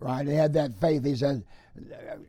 Right. 0.00 0.26
He 0.26 0.32
had 0.32 0.54
that 0.54 0.72
faith. 0.80 1.04
He 1.04 1.16
said, 1.16 1.44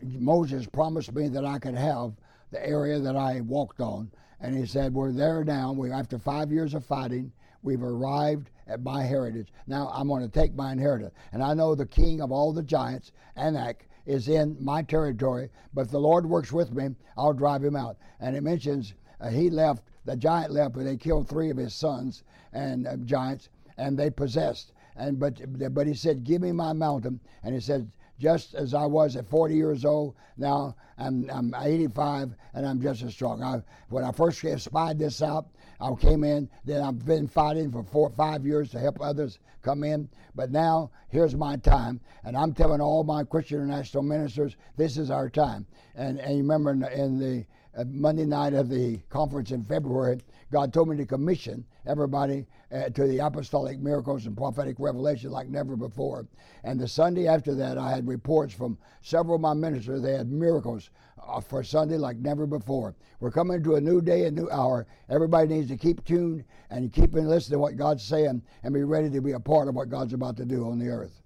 Moses 0.04 0.68
promised 0.68 1.14
me 1.14 1.30
that 1.30 1.46
I 1.46 1.60
could 1.60 1.76
have 1.76 2.12
the 2.52 2.66
area 2.68 3.00
that 3.00 3.16
I 3.16 3.40
walked 3.40 3.80
on. 3.80 4.12
And 4.42 4.58
he 4.58 4.66
said, 4.66 4.94
We're 4.94 5.12
there 5.12 5.44
now. 5.44 5.72
We 5.72 5.92
after 5.92 6.18
five 6.18 6.52
years 6.52 6.74
of 6.74 6.86
fighting, 6.86 7.32
we've 7.62 7.84
arrived 7.84 8.50
at 8.68 8.84
my 8.84 9.04
heritage. 9.04 9.52
Now 9.68 9.90
I'm 9.94 10.08
going 10.08 10.24
to 10.24 10.30
take 10.30 10.56
my 10.56 10.72
inheritance. 10.72 11.14
And 11.32 11.44
I 11.44 11.54
know 11.54 11.76
the 11.76 11.86
king 11.86 12.22
of 12.22 12.32
all 12.32 12.54
the 12.54 12.64
giants, 12.64 13.12
Anak, 13.36 13.88
is 14.06 14.28
in 14.28 14.58
my 14.60 14.82
territory, 14.82 15.50
but 15.74 15.82
if 15.82 15.92
the 15.92 16.00
Lord 16.00 16.26
works 16.26 16.52
with 16.52 16.74
me, 16.74 16.96
I'll 17.18 17.34
drive 17.34 17.64
him 17.64 17.76
out. 17.76 17.98
And 18.20 18.36
it 18.36 18.42
mentions 18.42 18.94
uh, 19.20 19.30
he 19.30 19.50
left, 19.50 19.84
the 20.06 20.16
giant 20.16 20.52
left, 20.52 20.74
but 20.74 20.86
they 20.86 20.98
killed 20.98 21.28
three 21.28 21.50
of 21.50 21.58
his 21.58 21.74
sons 21.74 22.24
and 22.54 22.88
uh, 22.88 22.96
giants, 22.98 23.50
and 23.78 23.98
they 23.98 24.10
possessed. 24.10 24.74
And 24.96 25.20
but 25.20 25.42
but 25.74 25.88
he 25.88 25.94
said, 25.94 26.24
"Give 26.24 26.42
me 26.42 26.52
my 26.52 26.74
mountain." 26.74 27.20
And 27.44 27.54
he 27.54 27.62
said, 27.62 27.90
"Just 28.20 28.54
as 28.54 28.74
I 28.74 28.86
was 28.86 29.16
at 29.16 29.26
40 29.28 29.56
years 29.56 29.86
old, 29.86 30.16
now 30.38 30.76
I'm 30.98 31.30
I'm 31.30 31.56
85, 31.58 32.36
and 32.54 32.68
I'm 32.68 32.82
just 32.82 33.02
as 33.02 33.14
strong." 33.14 33.42
I, 33.42 33.64
when 33.90 34.04
I 34.04 34.12
first 34.12 34.46
spied 34.62 35.00
this 35.00 35.22
out, 35.22 35.48
I 35.80 35.94
came 35.96 36.24
in. 36.24 36.50
Then 36.66 36.84
I've 36.84 37.06
been 37.06 37.28
fighting 37.28 37.72
for 37.72 37.84
four 37.84 38.10
or 38.10 38.16
five 38.16 38.46
years 38.46 38.72
to 38.72 38.80
help 38.80 39.00
others 39.02 39.40
come 39.62 39.84
in. 39.84 40.10
But 40.36 40.52
now 40.52 40.92
here's 41.08 41.36
my 41.36 41.56
time, 41.58 42.02
and 42.24 42.36
I'm 42.36 42.54
telling 42.54 42.82
all 42.82 43.04
my 43.04 43.24
Christian 43.24 43.62
international 43.62 44.04
ministers, 44.04 44.58
this 44.76 44.98
is 44.98 45.10
our 45.10 45.30
time. 45.30 45.66
And 45.96 46.20
and 46.20 46.32
you 46.32 46.44
remember 46.44 46.72
in, 46.72 46.84
in 46.84 47.20
the 47.20 47.46
Monday 47.86 48.26
night 48.26 48.54
of 48.54 48.70
the 48.70 48.98
conference 49.10 49.52
in 49.52 49.64
February, 49.64 50.20
God 50.52 50.74
told 50.74 50.90
me 50.90 50.98
to 50.98 51.06
commission 51.06 51.66
everybody 51.86 52.46
uh, 52.72 52.90
to 52.90 53.08
the 53.08 53.20
apostolic 53.20 53.80
miracles 53.80 54.26
and 54.26 54.36
prophetic 54.36 54.76
revelation 54.80 55.32
like 55.32 55.48
never 55.48 55.76
before. 55.76 56.28
And 56.64 56.80
the 56.80 56.88
Sunday 56.88 57.28
after 57.28 57.54
that, 57.56 57.78
I 57.78 57.90
had 57.90 58.08
reports 58.08 58.54
from 58.54 58.78
several 59.02 59.36
of 59.36 59.42
my 59.42 59.54
ministers. 59.54 60.02
They 60.02 60.14
had 60.14 60.32
miracles 60.32 60.90
uh, 61.26 61.40
for 61.40 61.64
Sunday 61.64 61.98
like 61.98 62.18
never 62.18 62.46
before. 62.46 62.96
We're 63.20 63.32
coming 63.32 63.64
to 63.64 63.76
a 63.76 63.82
new 63.82 64.02
day, 64.02 64.26
a 64.26 64.32
new 64.32 64.50
hour. 64.50 64.88
Everybody 65.10 65.48
needs 65.48 65.70
to 65.70 65.78
keep 65.78 66.04
tuned 66.06 66.44
and 66.70 66.92
keep 66.92 67.14
listening 67.14 67.56
to 67.56 67.60
what 67.60 67.78
God's 67.78 68.04
saying 68.04 68.42
and 68.64 68.74
be 68.74 68.84
ready 68.84 69.10
to 69.10 69.22
be 69.22 69.34
a 69.34 69.40
part 69.40 69.68
of 69.68 69.76
what 69.76 69.90
God's 69.90 70.14
about 70.14 70.38
to 70.38 70.46
do 70.46 70.70
on 70.70 70.80
the 70.80 70.88
earth. 70.88 71.22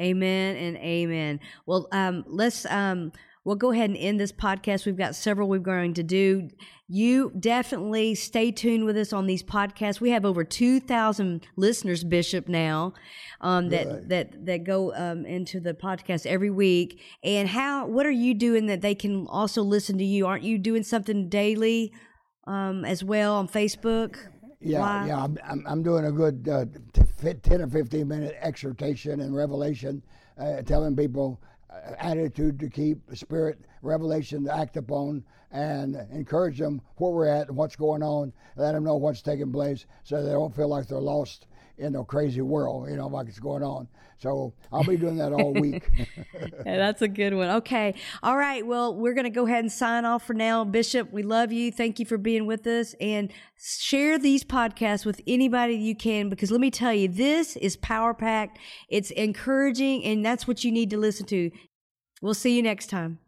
Amen 0.00 0.56
and 0.56 0.76
amen. 0.76 1.40
Well, 1.66 1.88
um, 1.90 2.24
let's 2.28 2.64
um, 2.66 3.10
we'll 3.44 3.56
go 3.56 3.72
ahead 3.72 3.90
and 3.90 3.98
end 3.98 4.20
this 4.20 4.32
podcast. 4.32 4.86
We've 4.86 4.96
got 4.96 5.14
several 5.14 5.48
we're 5.48 5.58
going 5.58 5.94
to 5.94 6.02
do. 6.02 6.48
You 6.86 7.32
definitely 7.38 8.14
stay 8.14 8.50
tuned 8.50 8.84
with 8.84 8.96
us 8.96 9.12
on 9.12 9.26
these 9.26 9.42
podcasts. 9.42 10.00
We 10.00 10.10
have 10.10 10.24
over 10.24 10.44
2,000 10.44 11.46
listeners, 11.56 12.04
Bishop, 12.04 12.48
now 12.48 12.94
um, 13.40 13.68
that, 13.70 13.86
right. 13.86 14.08
that, 14.08 14.46
that 14.46 14.64
go 14.64 14.94
um, 14.94 15.26
into 15.26 15.60
the 15.60 15.74
podcast 15.74 16.26
every 16.26 16.50
week. 16.50 17.00
And 17.22 17.48
how, 17.48 17.86
what 17.86 18.06
are 18.06 18.10
you 18.10 18.34
doing 18.34 18.66
that 18.66 18.80
they 18.80 18.94
can 18.94 19.26
also 19.26 19.62
listen 19.62 19.98
to 19.98 20.04
you? 20.04 20.26
Aren't 20.26 20.44
you 20.44 20.58
doing 20.58 20.82
something 20.82 21.28
daily 21.28 21.92
um, 22.46 22.84
as 22.84 23.04
well 23.04 23.34
on 23.34 23.48
Facebook? 23.48 24.16
Yeah, 24.60 25.06
yeah, 25.06 25.26
I'm, 25.44 25.64
I'm 25.68 25.82
doing 25.84 26.06
a 26.06 26.10
good 26.10 26.48
uh, 26.48 26.64
10 27.42 27.60
or 27.60 27.68
15 27.68 28.08
minute 28.08 28.36
exhortation 28.40 29.20
and 29.20 29.34
revelation, 29.34 30.02
uh, 30.36 30.62
telling 30.62 30.96
people 30.96 31.40
attitude 31.98 32.58
to 32.60 32.68
keep, 32.68 32.98
spirit 33.14 33.58
revelation 33.82 34.44
to 34.44 34.56
act 34.56 34.76
upon, 34.76 35.24
and 35.50 35.96
encourage 36.12 36.58
them 36.58 36.80
where 36.96 37.12
we're 37.12 37.26
at 37.26 37.48
and 37.48 37.56
what's 37.56 37.76
going 37.76 38.02
on. 38.02 38.32
Let 38.56 38.72
them 38.72 38.84
know 38.84 38.96
what's 38.96 39.22
taking 39.22 39.52
place 39.52 39.86
so 40.04 40.22
they 40.22 40.32
don't 40.32 40.54
feel 40.54 40.68
like 40.68 40.86
they're 40.86 40.98
lost 40.98 41.46
in 41.78 41.94
a 41.96 42.04
crazy 42.04 42.40
world, 42.40 42.88
you 42.90 42.96
know, 42.96 43.06
like 43.06 43.28
it's 43.28 43.38
going 43.38 43.62
on. 43.62 43.88
So 44.18 44.52
I'll 44.72 44.82
be 44.82 44.96
doing 44.96 45.16
that 45.18 45.32
all 45.32 45.52
week. 45.52 45.88
yeah, 46.34 46.76
that's 46.76 47.02
a 47.02 47.08
good 47.08 47.34
one. 47.34 47.48
Okay. 47.50 47.94
All 48.22 48.36
right. 48.36 48.66
Well, 48.66 48.96
we're 48.96 49.14
going 49.14 49.24
to 49.24 49.30
go 49.30 49.46
ahead 49.46 49.60
and 49.60 49.70
sign 49.70 50.04
off 50.04 50.26
for 50.26 50.34
now. 50.34 50.64
Bishop, 50.64 51.12
we 51.12 51.22
love 51.22 51.52
you. 51.52 51.70
Thank 51.70 52.00
you 52.00 52.04
for 52.04 52.18
being 52.18 52.44
with 52.46 52.66
us 52.66 52.94
and 53.00 53.32
share 53.56 54.18
these 54.18 54.42
podcasts 54.42 55.06
with 55.06 55.20
anybody 55.26 55.76
you 55.76 55.94
can 55.94 56.28
because 56.28 56.50
let 56.50 56.60
me 56.60 56.70
tell 56.70 56.92
you, 56.92 57.06
this 57.06 57.56
is 57.56 57.76
power 57.76 58.12
packed. 58.12 58.58
It's 58.88 59.12
encouraging 59.12 60.04
and 60.04 60.26
that's 60.26 60.48
what 60.48 60.64
you 60.64 60.72
need 60.72 60.90
to 60.90 60.98
listen 60.98 61.26
to. 61.26 61.52
We'll 62.20 62.34
see 62.34 62.56
you 62.56 62.62
next 62.62 62.88
time. 62.90 63.20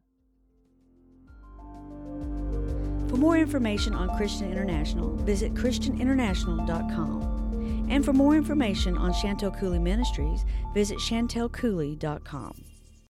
For 3.09 3.17
more 3.17 3.37
information 3.37 3.95
on 3.95 4.17
Christian 4.17 4.51
International, 4.51 5.17
visit 5.17 5.55
ChristianInternational.com. 5.55 7.30
And 7.91 8.05
for 8.05 8.13
more 8.13 8.37
information 8.37 8.97
on 8.97 9.13
Chantel 9.13 9.59
Cooley 9.59 9.81
Ministries, 9.81 10.45
visit 10.73 10.99
chantelcooley.com. 10.99 12.70